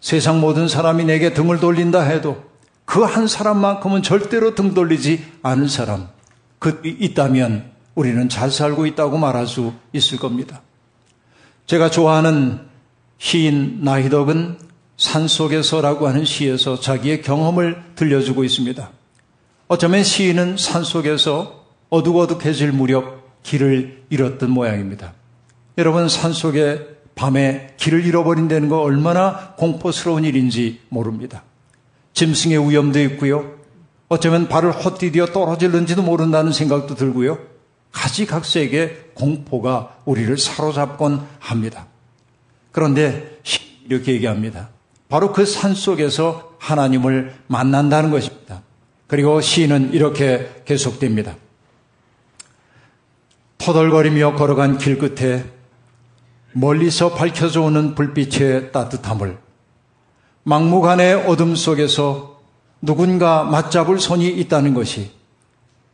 세상 0.00 0.40
모든 0.40 0.68
사람이 0.68 1.04
내게 1.04 1.34
등을 1.34 1.60
돌린다 1.60 2.02
해도 2.02 2.50
그 2.90 3.04
한 3.04 3.28
사람만큼은 3.28 4.02
절대로 4.02 4.56
등 4.56 4.74
돌리지 4.74 5.24
않은 5.42 5.68
사람. 5.68 6.08
그 6.58 6.80
있다면 6.84 7.70
우리는 7.94 8.28
잘 8.28 8.50
살고 8.50 8.86
있다고 8.86 9.16
말할 9.16 9.46
수 9.46 9.72
있을 9.92 10.18
겁니다. 10.18 10.62
제가 11.66 11.90
좋아하는 11.90 12.60
시인 13.18 13.80
나희덕은 13.82 14.58
산속에서라고 14.96 16.08
하는 16.08 16.24
시에서 16.24 16.80
자기의 16.80 17.22
경험을 17.22 17.80
들려주고 17.94 18.42
있습니다. 18.42 18.90
어쩌면 19.70 20.02
시인은 20.02 20.56
산속에서 20.56 21.64
어둑어둑해질 21.90 22.72
무렵 22.72 23.40
길을 23.44 24.02
잃었던 24.10 24.50
모양입니다. 24.50 25.12
여러분 25.78 26.08
산속에 26.08 26.88
밤에 27.14 27.74
길을 27.76 28.04
잃어버린다는 28.04 28.68
거 28.68 28.80
얼마나 28.80 29.54
공포스러운 29.56 30.24
일인지 30.24 30.80
모릅니다. 30.88 31.44
짐승의 32.14 32.68
위험도 32.68 33.00
있고요. 33.02 33.58
어쩌면 34.08 34.48
발을 34.48 34.72
헛디디어 34.72 35.26
떨어질는지도 35.26 36.02
모른다는 36.02 36.50
생각도 36.50 36.96
들고요. 36.96 37.38
가지각색의 37.92 39.12
공포가 39.14 39.98
우리를 40.04 40.36
사로잡곤 40.36 41.24
합니다. 41.38 41.86
그런데 42.72 43.38
이렇게 43.88 44.14
얘기합니다. 44.14 44.70
바로 45.08 45.32
그 45.32 45.44
산 45.44 45.76
속에서 45.76 46.56
하나님을 46.58 47.34
만난다는 47.46 48.10
것입니다. 48.10 48.62
그리고 49.10 49.40
시는 49.40 49.92
이렇게 49.92 50.62
계속됩니다. 50.64 51.34
터덜거리며 53.58 54.36
걸어간 54.36 54.78
길 54.78 54.98
끝에 54.98 55.44
멀리서 56.52 57.14
밝혀져 57.14 57.62
오는 57.62 57.96
불빛의 57.96 58.70
따뜻함을 58.70 59.36
막무가내 60.44 61.12
어둠 61.26 61.56
속에서 61.56 62.40
누군가 62.80 63.42
맞잡을 63.42 63.98
손이 63.98 64.28
있다는 64.28 64.74
것이 64.74 65.10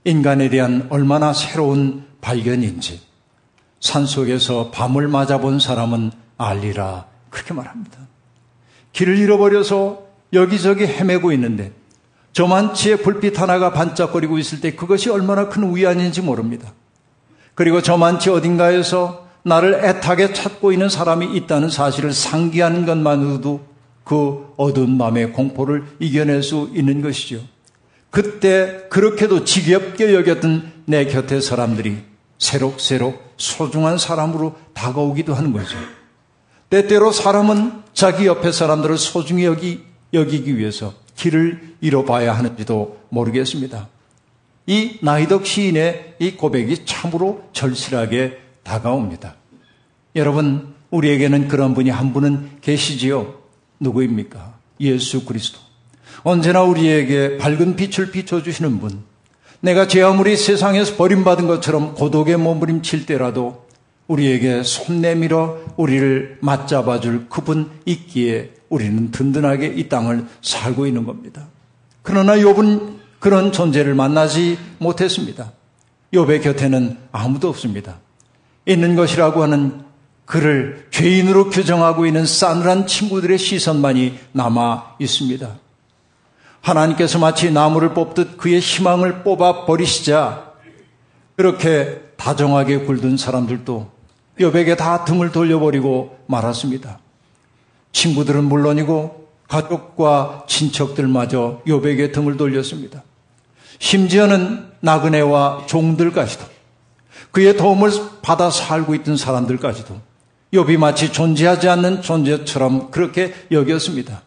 인간에 0.04 0.50
대한 0.50 0.86
얼마나 0.90 1.32
새로운 1.32 2.04
발견인지 2.20 3.00
산 3.80 4.04
속에서 4.04 4.70
밤을 4.70 5.08
맞아본 5.08 5.58
사람은 5.58 6.12
알리라 6.36 7.06
그렇게 7.30 7.54
말합니다. 7.54 7.96
길을 8.92 9.16
잃어버려서 9.16 10.02
여기저기 10.34 10.84
헤매고 10.84 11.32
있는데 11.32 11.72
저만치의 12.36 12.98
불빛 12.98 13.40
하나가 13.40 13.72
반짝거리고 13.72 14.36
있을 14.36 14.60
때 14.60 14.74
그것이 14.74 15.08
얼마나 15.08 15.48
큰 15.48 15.74
위안인지 15.74 16.20
모릅니다. 16.20 16.70
그리고 17.54 17.80
저만치 17.80 18.28
어딘가에서 18.28 19.26
나를 19.42 19.82
애타게 19.82 20.34
찾고 20.34 20.70
있는 20.70 20.90
사람이 20.90 21.34
있다는 21.34 21.70
사실을 21.70 22.12
상기하는 22.12 22.84
것만으로도 22.84 23.64
그 24.04 24.52
어두운 24.58 24.98
마음의 24.98 25.32
공포를 25.32 25.86
이겨낼 25.98 26.42
수 26.42 26.70
있는 26.74 27.00
것이죠. 27.00 27.40
그때 28.10 28.82
그렇게도 28.90 29.44
지겹게 29.44 30.12
여겼던 30.14 30.72
내 30.84 31.06
곁의 31.06 31.40
사람들이 31.40 32.02
새록새록 32.36 33.32
소중한 33.38 33.96
사람으로 33.96 34.56
다가오기도 34.74 35.32
하는 35.32 35.54
거죠. 35.54 35.78
때때로 36.68 37.12
사람은 37.12 37.80
자기 37.94 38.26
옆에 38.26 38.52
사람들을 38.52 38.98
소중히 38.98 39.46
여기, 39.46 39.84
여기기 40.12 40.58
위해서 40.58 41.05
길을 41.26 41.76
잃어봐야 41.80 42.36
하는지도 42.36 42.98
모르겠습니다. 43.08 43.88
이 44.66 44.98
나이덕 45.02 45.44
시인의 45.46 46.14
이 46.20 46.32
고백이 46.32 46.84
참으로 46.86 47.42
절실하게 47.52 48.38
다가옵니다. 48.62 49.34
여러분, 50.14 50.74
우리에게는 50.90 51.48
그런 51.48 51.74
분이 51.74 51.90
한 51.90 52.12
분은 52.12 52.58
계시지요. 52.60 53.34
누구입니까? 53.80 54.54
예수 54.80 55.24
그리스도. 55.24 55.58
언제나 56.22 56.62
우리에게 56.62 57.38
밝은 57.38 57.76
빛을 57.76 58.10
비춰주시는 58.12 58.78
분. 58.80 59.02
내가 59.60 59.88
제 59.88 60.02
아무리 60.02 60.36
세상에서 60.36 60.96
버림받은 60.96 61.46
것처럼 61.46 61.94
고독에 61.94 62.36
몸부림칠 62.36 63.06
때라도 63.06 63.66
우리에게 64.06 64.62
손 64.62 65.00
내밀어 65.00 65.58
우리를 65.76 66.38
맞잡아줄 66.40 67.28
그분 67.28 67.70
있기에 67.84 68.55
우리는 68.68 69.10
든든하게 69.10 69.74
이 69.76 69.88
땅을 69.88 70.26
살고 70.42 70.86
있는 70.86 71.04
겁니다. 71.04 71.46
그러나 72.02 72.36
욥은 72.36 72.96
그런 73.18 73.52
존재를 73.52 73.94
만나지 73.94 74.58
못했습니다. 74.78 75.52
욥의 76.12 76.42
곁에는 76.42 76.96
아무도 77.12 77.48
없습니다. 77.48 77.98
있는 78.66 78.96
것이라고 78.96 79.42
하는 79.42 79.84
그를 80.24 80.86
죄인으로 80.90 81.50
규정하고 81.50 82.06
있는 82.06 82.26
싸늘한 82.26 82.86
친구들의 82.86 83.38
시선만이 83.38 84.18
남아 84.32 84.96
있습니다. 84.98 85.56
하나님께서 86.60 87.18
마치 87.20 87.52
나무를 87.52 87.94
뽑듯 87.94 88.36
그의 88.36 88.58
희망을 88.58 89.22
뽑아 89.22 89.66
버리시자 89.66 90.52
그렇게 91.36 92.02
다정하게 92.16 92.80
굴던 92.80 93.16
사람들도 93.16 93.90
욥에게 94.40 94.76
다 94.76 95.04
등을 95.04 95.30
돌려버리고 95.30 96.18
말았습니다. 96.26 96.98
친구들은 97.96 98.44
물론이고 98.44 99.26
가족과 99.48 100.44
친척들마저 100.46 101.62
욥에게 101.66 102.12
등을 102.12 102.36
돌렸습니다. 102.36 103.02
심지어는 103.78 104.66
나그네와 104.80 105.64
종들까지도 105.66 106.44
그의 107.30 107.56
도움을 107.56 107.90
받아 108.20 108.50
살고 108.50 108.94
있던 108.96 109.16
사람들까지도 109.16 109.98
욥이 110.52 110.76
마치 110.76 111.10
존재하지 111.10 111.70
않는 111.70 112.02
존재처럼 112.02 112.90
그렇게 112.90 113.32
여겼습니다. 113.50 114.22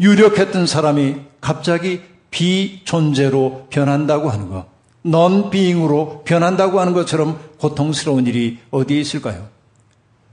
유력했던 0.00 0.66
사람이 0.66 1.16
갑자기 1.40 2.00
비존재로 2.30 3.68
변한다고 3.70 4.28
하는 4.28 4.50
것, 4.50 4.66
넌 5.02 5.50
비잉으로 5.50 6.22
변한다고 6.24 6.80
하는 6.80 6.92
것처럼 6.94 7.38
고통스러운 7.58 8.26
일이 8.26 8.58
어디에 8.72 9.00
있을까요? 9.00 9.55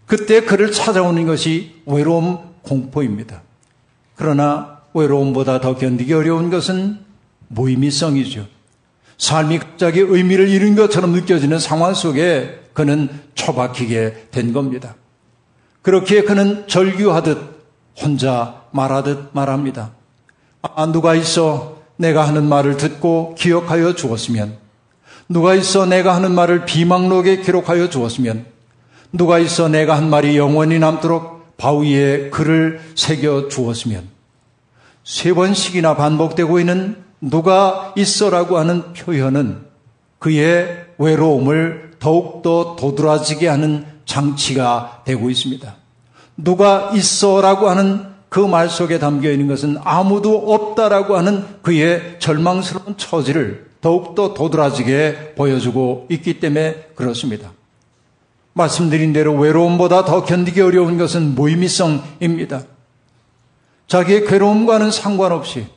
그때 0.05 0.41
그를 0.41 0.71
찾아오는 0.71 1.25
것이 1.25 1.81
외로움 1.85 2.39
공포입니다. 2.61 3.41
그러나 4.15 4.81
외로움보다 4.93 5.59
더 5.61 5.75
견디기 5.75 6.13
어려운 6.13 6.49
것은 6.49 6.99
무의미성이죠. 7.47 8.47
삶이 9.17 9.59
갑자기 9.59 9.99
의미를 9.99 10.49
잃은 10.49 10.75
것처럼 10.75 11.11
느껴지는 11.11 11.59
상황 11.59 11.93
속에 11.93 12.61
그는 12.73 13.09
처박히게 13.35 14.29
된 14.31 14.53
겁니다. 14.53 14.95
그렇기에 15.81 16.23
그는 16.23 16.67
절규하듯 16.67 17.37
혼자 18.01 18.63
말하듯 18.71 19.29
말합니다. 19.33 19.91
아, 20.61 20.85
누가 20.91 21.13
있어 21.15 21.81
내가 21.97 22.27
하는 22.27 22.47
말을 22.47 22.77
듣고 22.77 23.35
기억하여 23.37 23.93
주었으면, 23.93 24.57
누가 25.29 25.53
있어 25.55 25.85
내가 25.85 26.15
하는 26.15 26.33
말을 26.33 26.65
비망록에 26.65 27.41
기록하여 27.41 27.89
주었으면, 27.89 28.45
누가 29.13 29.39
있어 29.39 29.69
내가 29.69 29.95
한 29.95 30.09
말이 30.09 30.37
영원히 30.37 30.79
남도록 30.79 31.55
바위에 31.57 32.29
글을 32.31 32.81
새겨 32.95 33.47
주었으면, 33.47 34.09
세 35.03 35.33
번씩이나 35.33 35.95
반복되고 35.95 36.59
있는 36.59 36.97
누가 37.21 37.93
있어라고 37.95 38.57
하는 38.57 38.93
표현은 38.93 39.65
그의 40.19 40.87
외로움을 40.97 41.91
더욱더 41.99 42.75
도드라지게 42.75 43.47
하는 43.47 43.85
장치가 44.05 45.03
되고 45.05 45.29
있습니다. 45.29 45.75
누가 46.35 46.91
있어라고 46.93 47.69
하는 47.69 48.13
그 48.33 48.39
말 48.39 48.67
속에 48.67 48.97
담겨 48.97 49.29
있는 49.29 49.47
것은 49.47 49.77
아무도 49.83 50.51
없다라고 50.51 51.15
하는 51.15 51.45
그의 51.61 52.15
절망스러운 52.17 52.97
처지를 52.97 53.69
더욱더 53.79 54.33
도드라지게 54.33 55.35
보여주고 55.35 56.07
있기 56.09 56.39
때문에 56.39 56.87
그렇습니다. 56.95 57.51
말씀드린 58.53 59.13
대로 59.13 59.33
외로움보다 59.33 60.05
더 60.05 60.23
견디기 60.23 60.61
어려운 60.61 60.97
것은 60.97 61.35
무의미성입니다. 61.35 62.63
자기의 63.87 64.25
괴로움과는 64.25 64.91
상관없이 64.91 65.67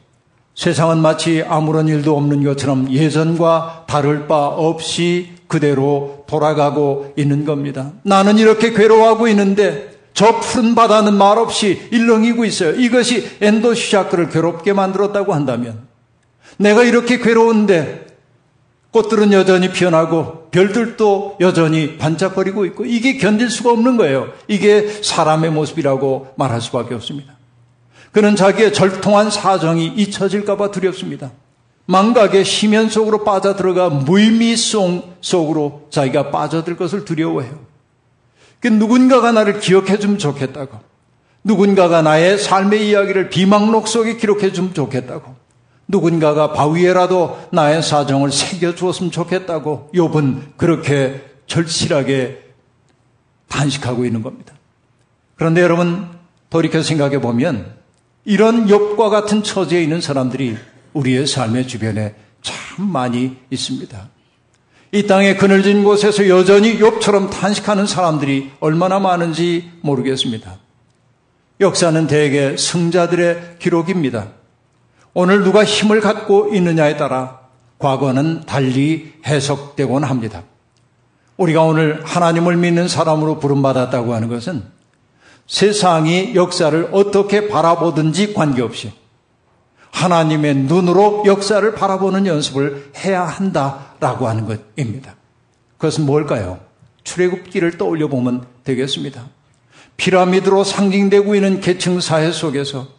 세상은 0.54 0.98
마치 0.98 1.44
아무런 1.46 1.88
일도 1.88 2.16
없는 2.16 2.44
것처럼 2.44 2.90
예전과 2.90 3.84
다를 3.86 4.26
바 4.26 4.46
없이 4.46 5.32
그대로 5.48 6.24
돌아가고 6.26 7.12
있는 7.16 7.44
겁니다. 7.44 7.92
나는 8.02 8.38
이렇게 8.38 8.72
괴로워하고 8.72 9.28
있는데 9.28 9.94
저 10.14 10.40
푸른 10.40 10.74
바다는 10.74 11.14
말없이 11.14 11.88
일렁이고 11.92 12.46
있어요. 12.46 12.74
이것이 12.74 13.36
엔도시샤크를 13.42 14.30
괴롭게 14.30 14.72
만들었다고 14.72 15.34
한다면 15.34 15.86
내가 16.56 16.84
이렇게 16.84 17.18
괴로운데 17.18 18.05
꽃들은 18.90 19.32
여전히 19.32 19.70
피어나고 19.70 20.48
별들도 20.50 21.36
여전히 21.40 21.98
반짝거리고 21.98 22.64
있고 22.66 22.84
이게 22.84 23.18
견딜 23.18 23.50
수가 23.50 23.70
없는 23.72 23.96
거예요. 23.96 24.32
이게 24.48 24.88
사람의 24.88 25.50
모습이라고 25.50 26.34
말할 26.36 26.60
수밖에 26.60 26.94
없습니다. 26.94 27.36
그는 28.12 28.36
자기의 28.36 28.72
절통한 28.72 29.30
사정이 29.30 29.88
잊혀질까봐 29.96 30.70
두렵습니다. 30.70 31.32
망각의 31.86 32.44
심연 32.44 32.88
속으로 32.88 33.24
빠져들어가 33.24 33.90
무의미성 33.90 35.16
속으로 35.20 35.86
자기가 35.90 36.30
빠져들 36.30 36.76
것을 36.76 37.04
두려워해요. 37.04 37.60
그 38.60 38.68
누군가가 38.68 39.32
나를 39.32 39.60
기억해 39.60 39.98
주면 39.98 40.18
좋겠다고. 40.18 40.80
누군가가 41.44 42.02
나의 42.02 42.38
삶의 42.38 42.88
이야기를 42.88 43.28
비망록 43.28 43.86
속에 43.86 44.16
기록해 44.16 44.52
주면 44.52 44.74
좋겠다고. 44.74 45.36
누군가가 45.88 46.52
바위에라도 46.52 47.38
나의 47.52 47.82
사정을 47.82 48.32
새겨 48.32 48.74
주었으면 48.74 49.10
좋겠다고. 49.10 49.90
욥은 49.94 50.56
그렇게 50.56 51.24
절실하게 51.46 52.42
단식하고 53.48 54.04
있는 54.04 54.22
겁니다. 54.22 54.54
그런데 55.36 55.62
여러분 55.62 56.08
돌이켜 56.50 56.82
생각해 56.82 57.20
보면 57.20 57.74
이런 58.24 58.66
욥과 58.66 59.10
같은 59.10 59.42
처지에 59.42 59.82
있는 59.82 60.00
사람들이 60.00 60.56
우리의 60.92 61.26
삶의 61.26 61.68
주변에 61.68 62.14
참 62.42 62.90
많이 62.90 63.36
있습니다. 63.50 64.08
이 64.92 65.06
땅의 65.06 65.36
그늘진 65.36 65.84
곳에서 65.84 66.28
여전히 66.28 66.78
욥처럼 66.78 67.30
탄식하는 67.30 67.86
사람들이 67.86 68.50
얼마나 68.60 68.98
많은지 68.98 69.70
모르겠습니다. 69.82 70.58
역사는 71.60 72.06
대개 72.06 72.56
승자들의 72.56 73.56
기록입니다. 73.58 74.28
오늘 75.18 75.42
누가 75.44 75.64
힘을 75.64 76.02
갖고 76.02 76.54
있느냐에 76.54 76.98
따라 76.98 77.40
과거는 77.78 78.42
달리 78.44 79.14
해석되곤 79.24 80.04
합니다. 80.04 80.42
우리가 81.38 81.62
오늘 81.62 82.04
하나님을 82.04 82.58
믿는 82.58 82.86
사람으로 82.86 83.38
부름받았다고 83.38 84.12
하는 84.12 84.28
것은 84.28 84.64
세상이 85.46 86.34
역사를 86.34 86.90
어떻게 86.92 87.48
바라보든지 87.48 88.34
관계없이 88.34 88.92
하나님의 89.90 90.54
눈으로 90.54 91.22
역사를 91.24 91.74
바라보는 91.74 92.26
연습을 92.26 92.92
해야 92.98 93.24
한다라고 93.24 94.28
하는 94.28 94.44
것입니다. 94.44 95.14
그것은 95.78 96.04
뭘까요? 96.04 96.60
출애굽기를 97.04 97.78
떠올려 97.78 98.08
보면 98.08 98.44
되겠습니다. 98.64 99.24
피라미드로 99.96 100.62
상징되고 100.62 101.34
있는 101.34 101.62
계층 101.62 102.02
사회 102.02 102.30
속에서 102.30 102.95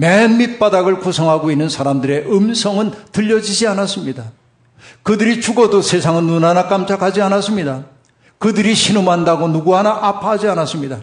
맨 0.00 0.38
밑바닥을 0.38 1.00
구성하고 1.00 1.50
있는 1.50 1.68
사람들의 1.68 2.32
음성은 2.32 2.92
들려지지 3.12 3.66
않았습니다. 3.66 4.32
그들이 5.02 5.42
죽어도 5.42 5.82
세상은 5.82 6.26
눈 6.26 6.42
하나 6.42 6.68
깜짝하지 6.68 7.20
않았습니다. 7.20 7.84
그들이 8.38 8.74
신음한다고 8.74 9.48
누구 9.48 9.76
하나 9.76 9.90
아파하지 9.90 10.48
않았습니다. 10.48 11.00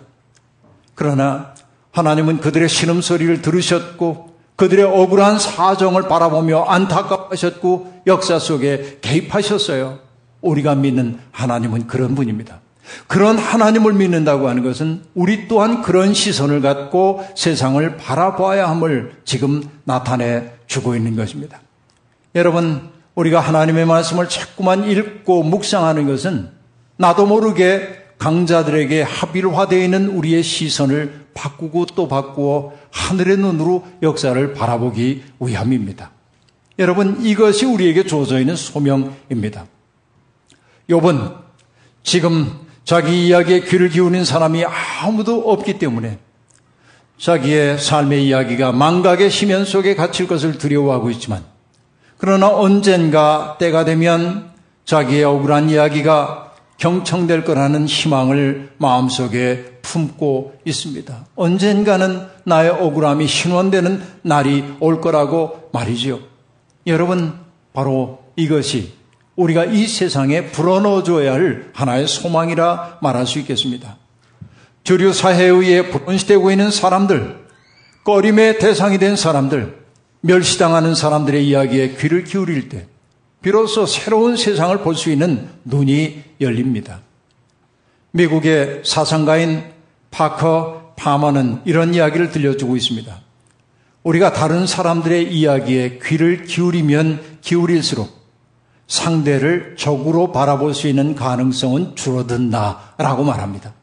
그러나 0.95 1.53
하나님은 1.91 2.39
그들의 2.39 2.67
신음소리를 2.67 3.43
들으셨고 3.43 4.35
그들의 4.55 4.85
억울한 4.85 5.37
사정을 5.37 6.07
바라보며 6.07 6.63
안타까워하셨고 6.63 8.01
역사 8.07 8.39
속에 8.39 8.97
개입하셨어요. 9.01 9.99
우리가 10.41 10.73
믿는 10.73 11.19
하나님은 11.31 11.85
그런 11.85 12.15
분입니다. 12.15 12.61
그런 13.07 13.37
하나님을 13.37 13.93
믿는다고 13.93 14.49
하는 14.49 14.63
것은 14.63 15.03
우리 15.13 15.47
또한 15.47 15.81
그런 15.81 16.13
시선을 16.13 16.61
갖고 16.61 17.25
세상을 17.35 17.97
바라봐야 17.97 18.69
함을 18.69 19.13
지금 19.25 19.63
나타내 19.83 20.51
주고 20.67 20.95
있는 20.95 21.15
것입니다. 21.15 21.59
여러분, 22.35 22.89
우리가 23.15 23.39
하나님의 23.39 23.85
말씀을 23.85 24.29
자꾸만 24.29 24.89
읽고 24.89 25.43
묵상하는 25.43 26.07
것은 26.07 26.49
나도 26.97 27.25
모르게 27.25 28.05
강자들에게 28.19 29.01
합일화되어 29.03 29.79
있는 29.79 30.09
우리의 30.09 30.43
시선을 30.43 31.27
바꾸고 31.33 31.87
또 31.87 32.07
바꾸어 32.07 32.73
하늘의 32.91 33.37
눈으로 33.37 33.85
역사를 34.01 34.53
바라보기 34.53 35.23
위함입니다. 35.39 36.11
여러분, 36.79 37.21
이것이 37.21 37.65
우리에게 37.65 38.05
주어져 38.05 38.39
있는 38.39 38.55
소명입니다. 38.55 39.65
요번 40.89 41.35
지금 42.03 42.66
자기 42.87 43.27
이야기에 43.27 43.65
귀를 43.65 43.89
기울인 43.89 44.23
사람이 44.23 44.63
아무도 44.63 45.51
없기 45.51 45.77
때문에 45.77 46.19
자기의 47.17 47.79
삶의 47.79 48.25
이야기가 48.25 48.71
망각의 48.71 49.29
심연 49.29 49.65
속에 49.65 49.93
갇힐 49.93 50.25
것을 50.25 50.57
두려워하고 50.57 51.09
있지만 51.09 51.43
그러나 52.17 52.47
언젠가 52.47 53.57
때가 53.59 53.83
되면 53.83 54.51
자기의 54.85 55.25
억울한 55.25 55.69
이야기가 55.69 56.53
경청될 56.77 57.43
거라는 57.43 57.87
희망을 57.87 58.69
마음속에 58.77 59.79
품고 59.81 60.53
있습니다. 60.63 61.25
언젠가는 61.35 62.25
나의 62.45 62.69
억울함이 62.69 63.27
신원되는 63.27 64.01
날이 64.21 64.63
올 64.79 65.01
거라고 65.01 65.69
말이지요. 65.73 66.19
여러분, 66.85 67.33
바로 67.73 68.19
이것이 68.37 68.96
우리가 69.37 69.65
이 69.65 69.87
세상에 69.87 70.47
불어넣어줘야 70.47 71.33
할 71.33 71.69
하나의 71.73 72.07
소망이라 72.07 72.99
말할 73.01 73.25
수 73.25 73.39
있겠습니다. 73.39 73.97
주류 74.83 75.13
사회에 75.13 75.47
의해 75.47 75.89
불온시되고 75.89 76.51
있는 76.51 76.71
사람들, 76.71 77.45
꺼림의 78.03 78.57
대상이 78.59 78.97
된 78.97 79.15
사람들, 79.15 79.77
멸시당하는 80.21 80.95
사람들의 80.95 81.47
이야기에 81.47 81.97
귀를 81.97 82.23
기울일 82.23 82.69
때, 82.69 82.87
비로소 83.41 83.85
새로운 83.85 84.35
세상을 84.35 84.75
볼 84.79 84.95
수 84.95 85.11
있는 85.11 85.47
눈이 85.65 86.23
열립니다. 86.41 87.01
미국의 88.11 88.81
사상가인 88.83 89.63
파커 90.09 90.93
파머는 90.95 91.61
이런 91.65 91.93
이야기를 91.93 92.31
들려주고 92.31 92.75
있습니다. 92.75 93.21
우리가 94.01 94.33
다른 94.33 94.65
사람들의 94.65 95.31
이야기에 95.31 95.99
귀를 96.03 96.45
기울이면 96.45 97.39
기울일수록 97.41 98.16
상대를 98.87 99.75
적으로 99.77 100.31
바라볼 100.31 100.73
수 100.73 100.87
있는 100.87 101.13
가능성은 101.15 101.95
줄어든다라고 101.95 103.23
말합니다. 103.23 103.73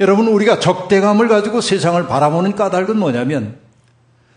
여러분, 0.00 0.28
우리가 0.28 0.58
적대감을 0.58 1.28
가지고 1.28 1.60
세상을 1.60 2.06
바라보는 2.06 2.56
까닭은 2.56 2.98
뭐냐면 2.98 3.58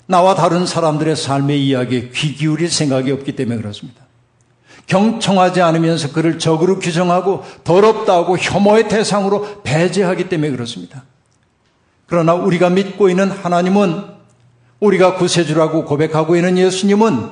나와 0.05 0.35
다른 0.35 0.65
사람들의 0.65 1.15
삶의 1.15 1.65
이야기에 1.67 2.09
귀 2.13 2.33
기울일 2.33 2.69
생각이 2.69 3.11
없기 3.11 3.35
때문에 3.35 3.57
그렇습니다. 3.57 4.03
경청하지 4.87 5.61
않으면서 5.61 6.11
그를 6.11 6.39
적으로 6.39 6.79
규정하고 6.79 7.43
더럽다고 7.63 8.37
혐오의 8.37 8.89
대상으로 8.89 9.61
배제하기 9.63 10.29
때문에 10.29 10.49
그렇습니다. 10.51 11.03
그러나 12.07 12.33
우리가 12.33 12.71
믿고 12.71 13.07
있는 13.09 13.29
하나님은 13.29 14.03
우리가 14.79 15.15
구세주라고 15.15 15.85
고백하고 15.85 16.35
있는 16.35 16.57
예수님은 16.57 17.29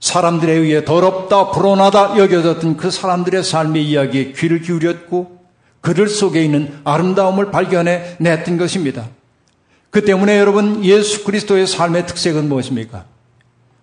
사람들에 0.00 0.52
의해 0.52 0.84
더럽다, 0.84 1.50
불온하다 1.50 2.18
여겨졌던 2.18 2.76
그 2.76 2.90
사람들의 2.90 3.42
삶의 3.42 3.84
이야기에 3.84 4.32
귀를 4.32 4.60
기울였고 4.60 5.36
그들 5.80 6.08
속에 6.08 6.42
있는 6.44 6.80
아름다움을 6.84 7.50
발견해 7.50 8.16
냈던 8.18 8.56
것입니다. 8.58 9.08
그 9.90 10.04
때문에 10.04 10.38
여러분 10.38 10.84
예수 10.84 11.24
그리스도의 11.24 11.66
삶의 11.66 12.06
특색은 12.06 12.48
무엇입니까? 12.48 13.04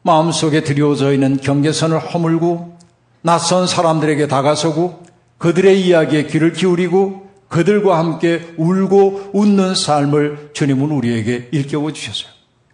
마음속에 0.04 0.64
드리워져 0.64 1.14
있는 1.14 1.38
경계선을 1.38 1.98
허물고 2.00 2.78
낯선 3.22 3.68
사람들에게 3.68 4.28
다가서고 4.28 5.02
그들의 5.38 5.82
이야기에 5.82 6.28
귀를 6.28 6.54
기울이고 6.54 7.24
그들과 7.48 7.98
함께 7.98 8.54
울고 8.58 9.32
웃는 9.34 9.76
삶을 9.76 10.52
주님은 10.54 10.92
우리에게 10.92 11.50
일깨워 11.52 11.94
주셨어요. 11.94 12.32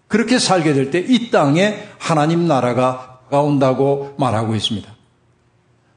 그렇게 0.07 0.39
살게 0.39 0.73
될 0.73 0.89
때 0.89 1.05
이 1.07 1.29
땅에 1.29 1.83
하나님 1.99 2.47
나라가 2.47 3.08
가온다고 3.29 4.13
말하고 4.17 4.55
있습니다. 4.55 4.89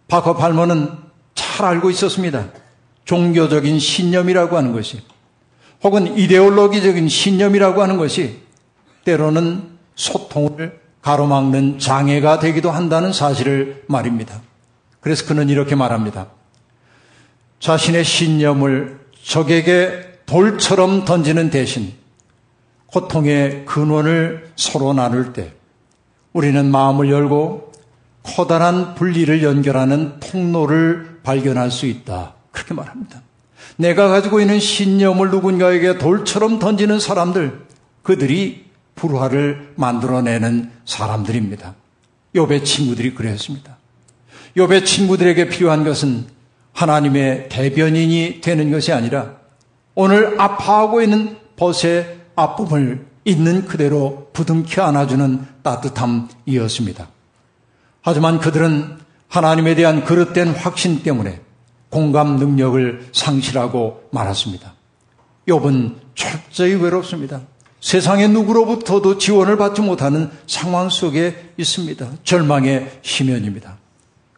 바커 0.08 0.36
팔머는 0.36 0.90
잘 1.34 1.66
알고 1.66 1.90
있었습니다. 1.90 2.46
종교적인 3.04 3.78
신념이라고 3.78 4.56
하는 4.56 4.72
것이 4.72 5.00
혹은 5.82 6.16
이데올로기적인 6.16 7.08
신념이라고 7.08 7.82
하는 7.82 7.96
것이 7.96 8.40
때로는 9.04 9.78
소통을 9.94 10.80
가로막는 11.02 11.78
장애가 11.78 12.38
되기도 12.38 12.70
한다는 12.70 13.12
사실을 13.12 13.84
말입니다. 13.88 14.40
그래서 15.00 15.26
그는 15.26 15.48
이렇게 15.48 15.74
말합니다. 15.74 16.28
자신의 17.58 18.04
신념을 18.04 19.00
적에게 19.22 20.20
돌처럼 20.26 21.04
던지는 21.04 21.50
대신 21.50 21.92
고통의 22.86 23.64
근원을 23.64 24.52
서로 24.56 24.92
나눌 24.92 25.32
때 25.32 25.52
우리는 26.32 26.70
마음을 26.70 27.10
열고 27.10 27.72
커다란 28.22 28.94
분리를 28.94 29.42
연결하는 29.42 30.20
통로를 30.20 31.20
발견할 31.22 31.70
수 31.70 31.86
있다. 31.86 32.34
그렇게 32.52 32.74
말합니다. 32.74 33.22
내가 33.76 34.08
가지고 34.08 34.40
있는 34.40 34.60
신념을 34.60 35.30
누군가에게 35.30 35.98
돌처럼 35.98 36.58
던지는 36.58 37.00
사람들, 37.00 37.60
그들이 38.02 38.66
불화를 38.94 39.72
만들어내는 39.76 40.70
사람들입니다. 40.84 41.74
요배 42.34 42.62
친구들이 42.64 43.14
그랬습니다. 43.14 43.78
요배 44.56 44.84
친구들에게 44.84 45.48
필요한 45.48 45.84
것은 45.84 46.26
하나님의 46.72 47.48
대변인이 47.48 48.40
되는 48.40 48.70
것이 48.70 48.92
아니라 48.92 49.36
오늘 49.94 50.40
아파하고 50.40 51.02
있는 51.02 51.36
벗의 51.56 52.20
아픔을 52.34 53.06
있는 53.24 53.64
그대로 53.66 54.30
부둥켜 54.32 54.82
안아주는 54.82 55.46
따뜻함이었습니다. 55.62 57.08
하지만 58.02 58.40
그들은 58.40 58.98
하나님에 59.28 59.74
대한 59.74 60.04
그릇된 60.04 60.48
확신 60.48 61.02
때문에 61.02 61.40
공감 61.88 62.36
능력을 62.36 63.08
상실하고 63.12 64.08
말았습니다. 64.12 64.74
욥은 65.48 65.94
철저히 66.14 66.74
외롭습니다. 66.74 67.40
세상의 67.80 68.28
누구로부터도 68.28 69.18
지원을 69.18 69.56
받지 69.56 69.82
못하는 69.82 70.30
상황 70.46 70.88
속에 70.88 71.52
있습니다. 71.56 72.08
절망의 72.22 73.00
심연입니다. 73.02 73.78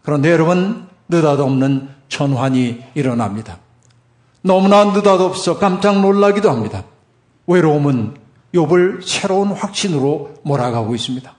그런데 0.03 0.31
여러분 0.31 0.87
느닷없는 1.09 1.89
전환이 2.09 2.83
일어납니다. 2.95 3.59
너무나 4.43 4.85
느닷없어 4.85 5.59
깜짝 5.59 6.01
놀라기도 6.01 6.51
합니다. 6.51 6.85
외로움은 7.47 8.15
욥을 8.55 9.07
새로운 9.07 9.49
확신으로 9.49 10.35
몰아가고 10.43 10.95
있습니다. 10.95 11.35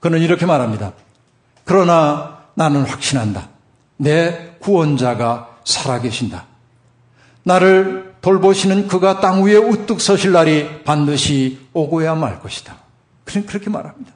그는 0.00 0.20
이렇게 0.20 0.46
말합니다. 0.46 0.92
그러나 1.64 2.38
나는 2.54 2.82
확신한다. 2.82 3.48
내 3.96 4.56
구원자가 4.60 5.56
살아계신다. 5.64 6.46
나를 7.44 8.14
돌보시는 8.20 8.88
그가 8.88 9.20
땅 9.20 9.44
위에 9.44 9.56
우뚝 9.56 10.00
서실 10.00 10.32
날이 10.32 10.84
반드시 10.84 11.58
오고야 11.72 12.14
말 12.14 12.40
것이다. 12.40 12.76
그렇게 13.24 13.70
말합니다. 13.70 14.12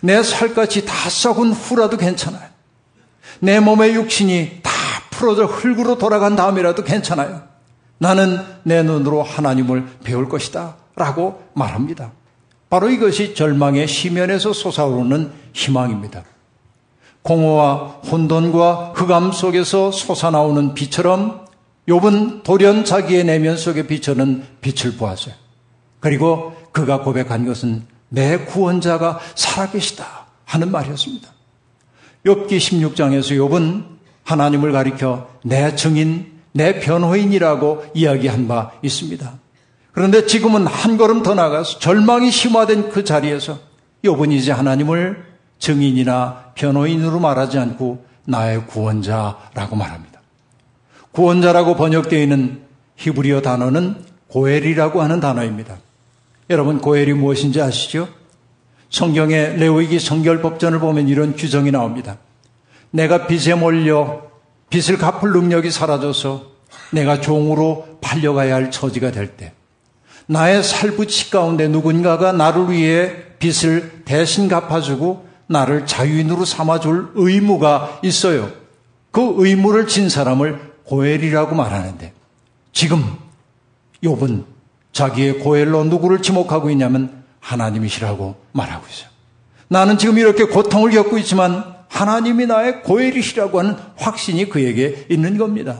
내 0.00 0.22
살같이 0.22 0.86
다 0.86 0.94
썩은 1.10 1.52
후라도 1.52 1.96
괜찮아요. 1.96 2.48
내 3.40 3.60
몸의 3.60 3.94
육신이 3.94 4.60
다 4.62 4.70
풀어져 5.10 5.44
흙으로 5.44 5.98
돌아간 5.98 6.36
다음이라도 6.36 6.84
괜찮아요. 6.84 7.42
나는 7.98 8.38
내 8.62 8.82
눈으로 8.82 9.22
하나님을 9.22 9.86
배울 10.04 10.28
것이다. 10.28 10.76
라고 10.96 11.42
말합니다. 11.54 12.12
바로 12.70 12.88
이것이 12.88 13.34
절망의 13.34 13.86
시면에서 13.86 14.52
솟아오르는 14.52 15.32
희망입니다. 15.52 16.24
공허와 17.22 18.00
혼돈과 18.10 18.92
흑암 18.94 19.32
속에서 19.32 19.90
솟아나오는 19.90 20.74
빛처럼 20.74 21.46
욥은 21.88 22.42
돌연 22.42 22.84
자기의 22.84 23.24
내면 23.24 23.56
속에 23.56 23.86
비춰는 23.86 24.44
빛을 24.60 24.96
보았어요. 24.96 25.34
그리고 26.00 26.54
그가 26.72 27.00
고백한 27.00 27.46
것은 27.46 27.86
내 28.08 28.38
구원자가 28.38 29.20
살아계시다 29.34 30.26
하는 30.44 30.70
말이었습니다. 30.70 31.28
욥기 32.26 32.58
16장에서 32.58 33.38
욥은 33.38 33.84
하나님을 34.24 34.72
가리켜 34.72 35.28
내 35.44 35.74
증인, 35.76 36.40
내 36.52 36.80
변호인이라고 36.80 37.86
이야기한 37.94 38.48
바 38.48 38.72
있습니다. 38.82 39.43
그런데 39.94 40.26
지금은 40.26 40.66
한 40.66 40.96
걸음 40.96 41.22
더 41.22 41.34
나가서 41.34 41.78
절망이 41.78 42.30
심화된 42.30 42.90
그 42.90 43.04
자리에서 43.04 43.58
욥은 44.04 44.32
이제 44.32 44.50
하나님을 44.50 45.24
증인이나 45.58 46.52
변호인으로 46.56 47.20
말하지 47.20 47.58
않고 47.58 48.04
나의 48.26 48.66
구원자라고 48.66 49.76
말합니다. 49.76 50.20
구원자라고 51.12 51.76
번역되어 51.76 52.20
있는 52.20 52.62
히브리어 52.96 53.40
단어는 53.40 54.04
고엘이라고 54.28 55.00
하는 55.00 55.20
단어입니다. 55.20 55.78
여러분 56.50 56.80
고엘이 56.80 57.14
무엇인지 57.14 57.62
아시죠? 57.62 58.08
성경의 58.90 59.58
레오이기 59.58 60.00
성결법전을 60.00 60.80
보면 60.80 61.08
이런 61.08 61.36
규정이 61.36 61.70
나옵니다. 61.70 62.18
내가 62.90 63.26
빚에 63.26 63.54
몰려 63.54 64.22
빚을 64.70 64.98
갚을 64.98 65.32
능력이 65.32 65.70
사라져서 65.70 66.46
내가 66.90 67.20
종으로 67.20 67.98
팔려가야 68.00 68.54
할 68.54 68.70
처지가 68.70 69.12
될 69.12 69.36
때, 69.36 69.52
나의 70.26 70.62
살부치 70.62 71.30
가운데 71.30 71.68
누군가가 71.68 72.32
나를 72.32 72.70
위해 72.70 73.12
빚을 73.38 74.02
대신 74.04 74.48
갚아주고 74.48 75.28
나를 75.46 75.86
자유인으로 75.86 76.44
삼아줄 76.44 77.12
의무가 77.14 78.00
있어요. 78.02 78.50
그 79.10 79.34
의무를 79.36 79.86
진 79.86 80.08
사람을 80.08 80.72
고엘이라고 80.84 81.54
말하는데, 81.54 82.12
지금 82.72 83.04
욥은 84.02 84.44
자기의 84.92 85.40
고엘로 85.40 85.84
누구를 85.84 86.22
지목하고 86.22 86.70
있냐면 86.70 87.24
하나님이시라고 87.40 88.36
말하고 88.52 88.86
있어요. 88.90 89.08
나는 89.68 89.98
지금 89.98 90.18
이렇게 90.18 90.44
고통을 90.44 90.90
겪고 90.92 91.18
있지만 91.18 91.74
하나님이 91.88 92.46
나의 92.46 92.82
고엘이시라고 92.82 93.58
하는 93.58 93.76
확신이 93.96 94.48
그에게 94.48 95.06
있는 95.10 95.36
겁니다. 95.38 95.78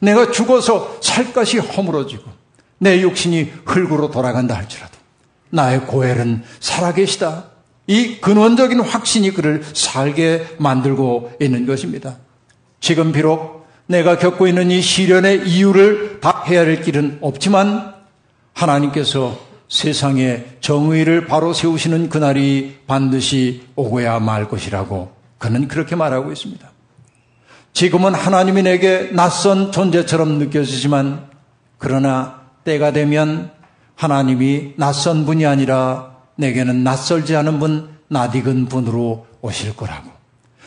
내가 0.00 0.30
죽어서 0.30 0.98
살 1.00 1.32
것이 1.32 1.58
허물어지고 1.58 2.43
내 2.84 3.00
육신이 3.00 3.50
흙으로 3.64 4.10
돌아간다 4.10 4.54
할지라도 4.54 4.92
나의 5.48 5.86
고엘은 5.86 6.42
살아계시다. 6.60 7.46
이 7.86 8.18
근원적인 8.20 8.80
확신이 8.80 9.30
그를 9.30 9.64
살게 9.72 10.56
만들고 10.58 11.32
있는 11.40 11.64
것입니다. 11.64 12.18
지금 12.80 13.12
비록 13.12 13.66
내가 13.86 14.18
겪고 14.18 14.46
있는 14.46 14.70
이 14.70 14.82
시련의 14.82 15.48
이유를 15.48 16.20
다 16.20 16.44
헤아릴 16.46 16.82
길은 16.82 17.18
없지만 17.22 17.94
하나님께서 18.52 19.38
세상에 19.68 20.44
정의를 20.60 21.26
바로 21.26 21.54
세우시는 21.54 22.10
그날이 22.10 22.76
반드시 22.86 23.62
오고야 23.76 24.20
말 24.20 24.46
것이라고 24.46 25.10
그는 25.38 25.68
그렇게 25.68 25.96
말하고 25.96 26.32
있습니다. 26.32 26.70
지금은 27.72 28.12
하나님이 28.14 28.62
내게 28.62 29.10
낯선 29.12 29.72
존재처럼 29.72 30.38
느껴지지만 30.38 31.28
그러나 31.78 32.43
때가 32.64 32.92
되면 32.92 33.50
하나님이 33.94 34.74
낯선 34.76 35.24
분이 35.26 35.46
아니라 35.46 36.16
내게는 36.36 36.82
낯설지 36.82 37.36
않은 37.36 37.58
분, 37.60 37.88
낯익은 38.08 38.66
분으로 38.66 39.26
오실 39.40 39.76
거라고. 39.76 40.10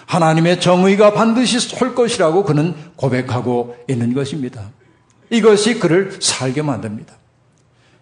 하나님의 0.05 0.61
정의가 0.61 1.13
반드시 1.13 1.59
설 1.59 1.93
것이라고 1.93 2.43
그는 2.45 2.73
고백하고 2.95 3.75
있는 3.89 4.13
것입니다. 4.13 4.69
이것이 5.29 5.79
그를 5.79 6.17
살게 6.21 6.61
만듭니다. 6.61 7.13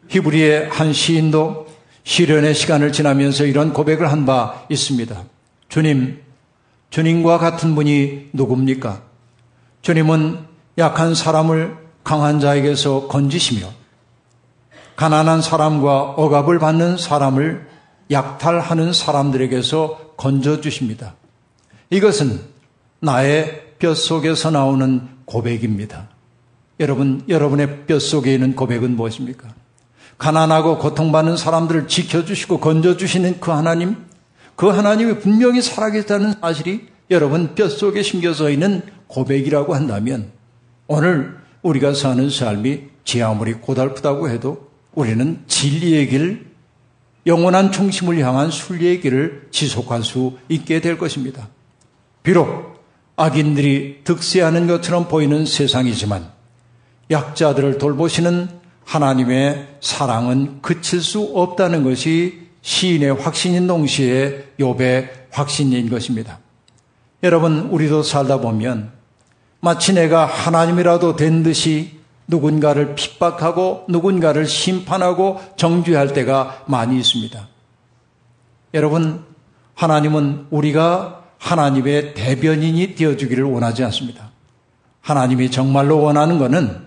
히브리의 0.09 0.69
한 0.69 0.93
시인도 0.93 1.65
시련의 2.03 2.53
시간을 2.53 2.91
지나면서 2.91 3.45
이런 3.45 3.73
고백을 3.73 4.11
한 4.11 4.25
바 4.27 4.65
있습니다. 4.69 5.23
주님, 5.69 6.21
주님과 6.91 7.39
같은 7.39 7.73
분이 7.73 8.29
누굽니까? 8.33 9.01
주님은 9.81 10.39
약한 10.77 11.15
사람을 11.15 11.75
강한 12.03 12.39
자에게서 12.39 13.07
건지시며 13.07 13.67
가난한 14.95 15.41
사람과 15.41 16.11
억압을 16.11 16.59
받는 16.59 16.97
사람을 16.97 17.67
약탈하는 18.11 18.93
사람들에게서 18.93 20.13
건져주십니다. 20.17 21.15
이것은 21.89 22.39
나의 22.99 23.63
뼛속에서 23.79 24.51
나오는 24.51 25.07
고백입니다. 25.25 26.07
여러분, 26.79 27.23
여러분의 27.27 27.85
뼛속에 27.87 28.33
있는 28.33 28.55
고백은 28.55 28.95
무엇입니까? 28.95 29.49
가난하고 30.17 30.77
고통받는 30.79 31.35
사람들을 31.35 31.87
지켜주시고 31.87 32.59
건져주시는 32.59 33.39
그 33.39 33.51
하나님, 33.51 33.97
그 34.55 34.67
하나님이 34.67 35.19
분명히 35.19 35.61
살아계시다는 35.61 36.35
사실이 36.39 36.87
여러분 37.11 37.53
뼛속에 37.55 38.01
심겨져 38.01 38.49
있는 38.49 38.81
고백이라고 39.07 39.75
한다면 39.75 40.31
오늘 40.87 41.37
우리가 41.61 41.93
사는 41.93 42.29
삶이 42.29 42.83
지 43.03 43.21
아무리 43.21 43.53
고달프다고 43.53 44.29
해도 44.29 44.64
우리는 44.95 45.43
진리의 45.47 46.07
길, 46.07 46.55
영원한 47.27 47.71
중심을 47.71 48.19
향한 48.19 48.49
순리의 48.49 49.01
길을 49.01 49.49
지속할 49.51 50.03
수 50.03 50.37
있게 50.49 50.79
될 50.79 50.97
것입니다. 50.97 51.49
비록 52.23 52.83
악인들이 53.15 54.01
득세하는 54.03 54.67
것처럼 54.67 55.07
보이는 55.07 55.45
세상이지만 55.45 56.31
약자들을 57.11 57.77
돌보시는 57.77 58.49
하나님의 58.83 59.77
사랑은 59.81 60.61
그칠 60.61 61.01
수 61.01 61.21
없다는 61.33 61.83
것이 61.83 62.45
시인의 62.61 63.15
확신인 63.15 63.67
동시에 63.67 64.53
욥의 64.59 65.09
확신인 65.31 65.89
것입니다. 65.89 66.39
여러분, 67.23 67.69
우리도 67.71 68.03
살다 68.03 68.39
보면 68.41 68.91
마치 69.59 69.93
내가 69.93 70.25
하나님이라도 70.25 71.15
된 71.15 71.41
듯이 71.41 71.99
누군가를 72.27 72.95
핍박하고 72.95 73.85
누군가를 73.87 74.47
심판하고 74.47 75.41
정죄할 75.57 76.13
때가 76.13 76.63
많이 76.67 76.97
있습니다. 76.97 77.47
여러분, 78.73 79.23
하나님은 79.75 80.47
우리가 80.49 81.23
하나님의 81.37 82.13
대변인이 82.13 82.95
되어주기를 82.95 83.43
원하지 83.43 83.83
않습니다. 83.85 84.31
하나님이 85.01 85.51
정말로 85.51 86.01
원하는 86.01 86.39
것은 86.39 86.85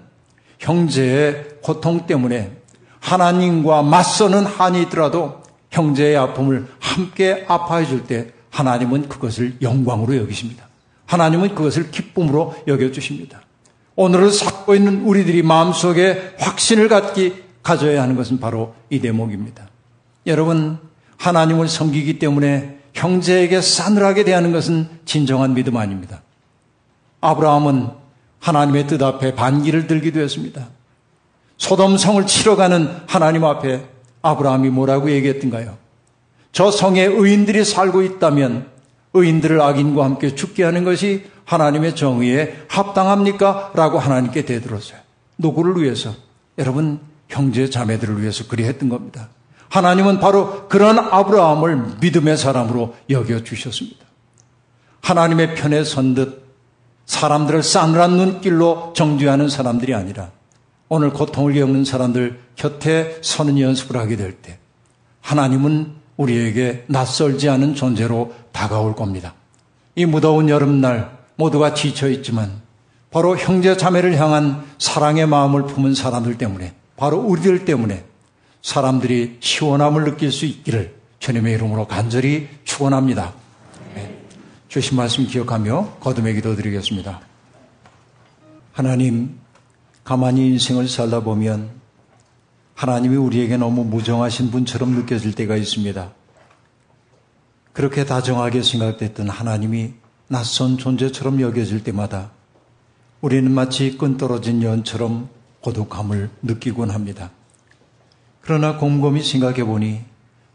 형제의 0.58 1.60
고통 1.62 2.06
때문에 2.06 2.56
하나님과 3.00 3.82
맞서는 3.82 4.44
한이 4.44 4.82
있더라도 4.82 5.42
형제의 5.70 6.16
아픔을 6.16 6.66
함께 6.80 7.44
아파해 7.48 7.86
줄 7.86 8.06
때 8.06 8.32
하나님은 8.50 9.08
그것을 9.08 9.58
영광으로 9.62 10.16
여기십니다. 10.16 10.66
하나님은 11.06 11.54
그것을 11.54 11.90
기쁨으로 11.90 12.54
여겨주십니다. 12.66 13.42
오늘을 13.98 14.30
살고 14.30 14.76
있는 14.76 15.02
우리들이 15.02 15.42
마음속에 15.42 16.36
확신을 16.38 16.88
갖기 16.88 17.34
가져야 17.64 18.00
하는 18.00 18.14
것은 18.14 18.38
바로 18.38 18.76
이 18.90 19.00
대목입니다. 19.00 19.68
여러분, 20.28 20.78
하나님을 21.16 21.66
섬기기 21.66 22.20
때문에 22.20 22.78
형제에게 22.94 23.60
싸늘하게 23.60 24.22
대하는 24.22 24.52
것은 24.52 24.88
진정한 25.04 25.54
믿음 25.54 25.76
아닙니다. 25.76 26.22
아브라함은 27.22 27.88
하나님의 28.38 28.86
뜻 28.86 29.02
앞에 29.02 29.34
반기를 29.34 29.88
들기도 29.88 30.20
했습니다. 30.20 30.68
소돔성을 31.56 32.24
치러 32.28 32.54
가는 32.54 32.88
하나님 33.08 33.42
앞에 33.42 33.84
아브라함이 34.22 34.70
뭐라고 34.70 35.10
얘기했던가요? 35.10 35.76
저 36.52 36.70
성에 36.70 37.02
의인들이 37.02 37.64
살고 37.64 38.02
있다면 38.02 38.68
의인들을 39.14 39.60
악인과 39.60 40.04
함께 40.04 40.36
죽게 40.36 40.62
하는 40.62 40.84
것이 40.84 41.24
하나님의 41.48 41.96
정의에 41.96 42.64
합당합니까? 42.68 43.72
라고 43.74 43.98
하나님께 43.98 44.44
대들었어요. 44.44 45.00
누구를 45.38 45.82
위해서? 45.82 46.14
여러분, 46.58 47.00
형제 47.28 47.70
자매들을 47.70 48.20
위해서 48.20 48.46
그리 48.46 48.64
했던 48.64 48.90
겁니다. 48.90 49.28
하나님은 49.70 50.20
바로 50.20 50.68
그런 50.68 50.98
아브라함을 50.98 51.96
믿음의 52.00 52.36
사람으로 52.36 52.94
여겨주셨습니다. 53.08 54.04
하나님의 55.00 55.54
편에 55.54 55.84
선 55.84 56.14
듯 56.14 56.46
사람들을 57.06 57.62
싸늘한 57.62 58.18
눈길로 58.18 58.92
정죄하는 58.94 59.48
사람들이 59.48 59.94
아니라 59.94 60.30
오늘 60.90 61.10
고통을 61.10 61.54
겪는 61.54 61.86
사람들 61.86 62.38
곁에 62.56 63.18
서는 63.22 63.58
연습을 63.58 63.96
하게 63.98 64.16
될 64.16 64.32
때 64.42 64.58
하나님은 65.22 65.92
우리에게 66.18 66.84
낯설지 66.88 67.48
않은 67.48 67.74
존재로 67.74 68.34
다가올 68.52 68.94
겁니다. 68.94 69.34
이 69.94 70.04
무더운 70.04 70.50
여름날 70.50 71.17
모두가 71.38 71.72
지쳐 71.72 72.10
있지만 72.10 72.60
바로 73.10 73.38
형제 73.38 73.76
자매를 73.76 74.20
향한 74.20 74.64
사랑의 74.78 75.26
마음을 75.26 75.66
품은 75.66 75.94
사람들 75.94 76.36
때문에 76.36 76.74
바로 76.96 77.18
우리들 77.18 77.64
때문에 77.64 78.04
사람들이 78.60 79.38
시원함을 79.40 80.04
느낄 80.04 80.32
수 80.32 80.44
있기를 80.44 80.96
주님의 81.20 81.54
이름으로 81.54 81.86
간절히 81.86 82.48
축원합니다. 82.64 83.32
네. 83.94 84.18
주신 84.66 84.96
말씀 84.96 85.26
기억하며 85.26 85.98
거듭의 86.00 86.34
기도 86.34 86.56
드리겠습니다. 86.56 87.20
하나님 88.72 89.38
가만히 90.02 90.48
인생을 90.48 90.88
살다 90.88 91.20
보면 91.20 91.70
하나님이 92.74 93.16
우리에게 93.16 93.56
너무 93.56 93.84
무정하신 93.84 94.50
분처럼 94.50 94.90
느껴질 94.90 95.34
때가 95.34 95.56
있습니다. 95.56 96.12
그렇게 97.72 98.04
다정하게 98.04 98.62
생각됐던 98.62 99.28
하나님이 99.28 99.94
낯선 100.30 100.76
존재처럼 100.76 101.40
여겨질 101.40 101.82
때마다 101.82 102.30
우리는 103.22 103.50
마치 103.50 103.96
끈 103.96 104.18
떨어진 104.18 104.62
연처럼 104.62 105.30
고독함을 105.62 106.28
느끼곤 106.42 106.90
합니다. 106.90 107.30
그러나 108.42 108.76
곰곰이 108.76 109.22
생각해 109.22 109.64
보니 109.64 110.02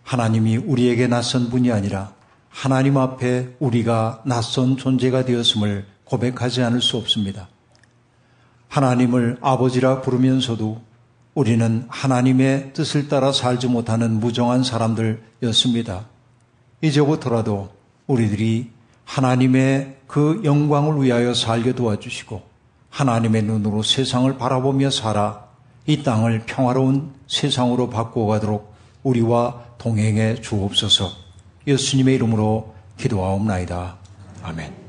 하나님이 0.03 0.57
우리에게 0.57 1.07
낯선 1.07 1.49
분이 1.49 1.71
아니라 1.71 2.13
하나님 2.49 2.97
앞에 2.97 3.55
우리가 3.59 4.21
낯선 4.25 4.77
존재가 4.77 5.25
되었음을 5.25 5.87
고백하지 6.05 6.61
않을 6.61 6.79
수 6.79 6.97
없습니다. 6.97 7.49
하나님을 8.67 9.39
아버지라 9.41 10.01
부르면서도 10.01 10.81
우리는 11.33 11.85
하나님의 11.89 12.73
뜻을 12.73 13.07
따라 13.07 13.31
살지 13.31 13.67
못하는 13.67 14.19
무정한 14.19 14.63
사람들이었습니다. 14.63 16.05
이제부터라도 16.81 17.69
우리들이 18.05 18.69
하나님의 19.05 19.97
그 20.07 20.41
영광을 20.43 21.03
위하여 21.03 21.33
살게 21.33 21.73
도와주시고 21.73 22.41
하나님의 22.89 23.43
눈으로 23.43 23.83
세상을 23.83 24.37
바라보며 24.37 24.89
살아 24.89 25.45
이 25.85 26.03
땅을 26.03 26.43
평화로운 26.45 27.13
세상으로 27.27 27.89
바꾸어 27.89 28.27
가도록 28.27 28.73
우리와 29.03 29.63
동행해 29.77 30.39
주옵소서 30.41 31.11
예수님의 31.67 32.15
이름으로 32.15 32.73
기도하옵나이다. 32.97 33.97
아멘. 34.43 34.82